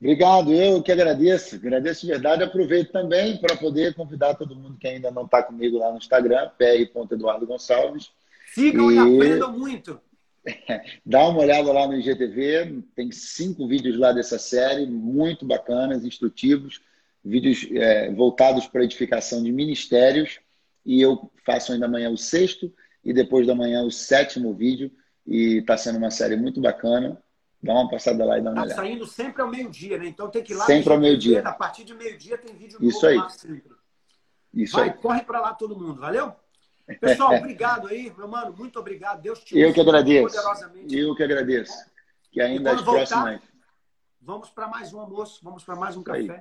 [0.00, 1.56] Obrigado, eu que agradeço.
[1.56, 2.42] Agradeço de verdade.
[2.42, 6.50] Aproveito também para poder convidar todo mundo que ainda não está comigo lá no Instagram,
[6.58, 8.10] pr.eduardo Gonçalves.
[8.52, 8.96] Sigam e...
[8.96, 9.98] e aprendam muito.
[11.04, 16.82] Dá uma olhada lá no IGTV, tem cinco vídeos lá dessa série, muito bacanas, instrutivos,
[17.24, 20.38] vídeos é, voltados para edificação de ministérios.
[20.84, 22.70] E eu faço ainda amanhã o sexto
[23.02, 24.90] e depois da manhã o sétimo vídeo.
[25.26, 27.18] E está sendo uma série muito bacana.
[27.64, 28.82] Dá uma passada lá e dá uma tá olhada.
[28.82, 30.06] saindo sempre ao meio-dia, né?
[30.06, 30.66] Então tem que ir lá.
[30.66, 31.40] Sempre ao meio-dia.
[31.40, 33.16] A partir de meio-dia tem vídeo Isso novo aí.
[33.16, 33.72] lá sempre.
[34.52, 34.94] Isso Vai, aí.
[34.98, 36.34] corre para lá todo mundo, valeu?
[37.00, 38.54] Pessoal, obrigado aí, meu mano.
[38.54, 39.22] Muito obrigado.
[39.22, 40.36] Deus te Eu que agradeço.
[40.90, 41.72] Eu que agradeço.
[42.30, 43.40] Que ainda as voltar, próximas.
[44.20, 46.18] Vamos para mais um almoço, vamos para mais um café.
[46.18, 46.40] Aí.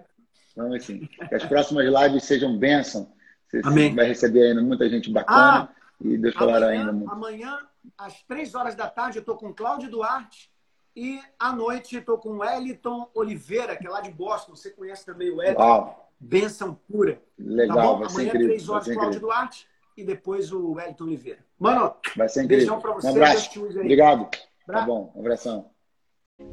[0.57, 1.07] Vamos sim.
[1.29, 3.13] Que as próximas lives sejam bênção.
[3.47, 3.95] Você Amém.
[3.95, 5.69] vai receber ainda muita gente bacana.
[5.71, 7.11] Ah, e Deus falará ainda muito.
[7.11, 7.59] Amanhã,
[7.97, 10.52] às três horas da tarde, eu estou com Cláudio Duarte.
[10.95, 14.55] E à noite estou com o Eliton Oliveira, que é lá de Boston.
[14.55, 15.61] Você conhece também o Eliton.
[15.61, 16.09] Uau.
[16.19, 17.19] Benção pura.
[17.37, 17.97] Legal, tá bom?
[17.99, 18.47] vai Amanhã, ser incrível.
[18.47, 19.67] três horas, Cláudio Duarte
[19.97, 21.39] e depois o Wellington Oliveira.
[21.59, 22.65] Mano, vai ser incrível.
[22.65, 23.07] beijão pra você.
[23.07, 23.63] Um abraço.
[23.63, 24.29] Obrigado.
[24.65, 25.65] Tá bom, um abração.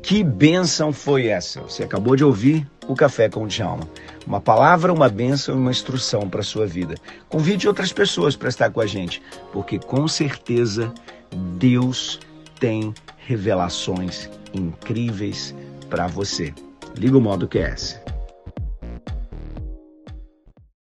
[0.03, 1.61] Que bênção foi essa?
[1.63, 3.89] Você acabou de ouvir o Café com o Djalma.
[4.27, 6.95] Uma palavra, uma bênção e uma instrução para a sua vida.
[7.29, 9.23] Convide outras pessoas para estar com a gente,
[9.53, 10.93] porque com certeza
[11.57, 12.21] Deus
[12.59, 12.93] tem
[13.31, 15.55] revelações incríveis
[15.89, 16.53] para você.
[16.97, 18.01] Liga o modo QS.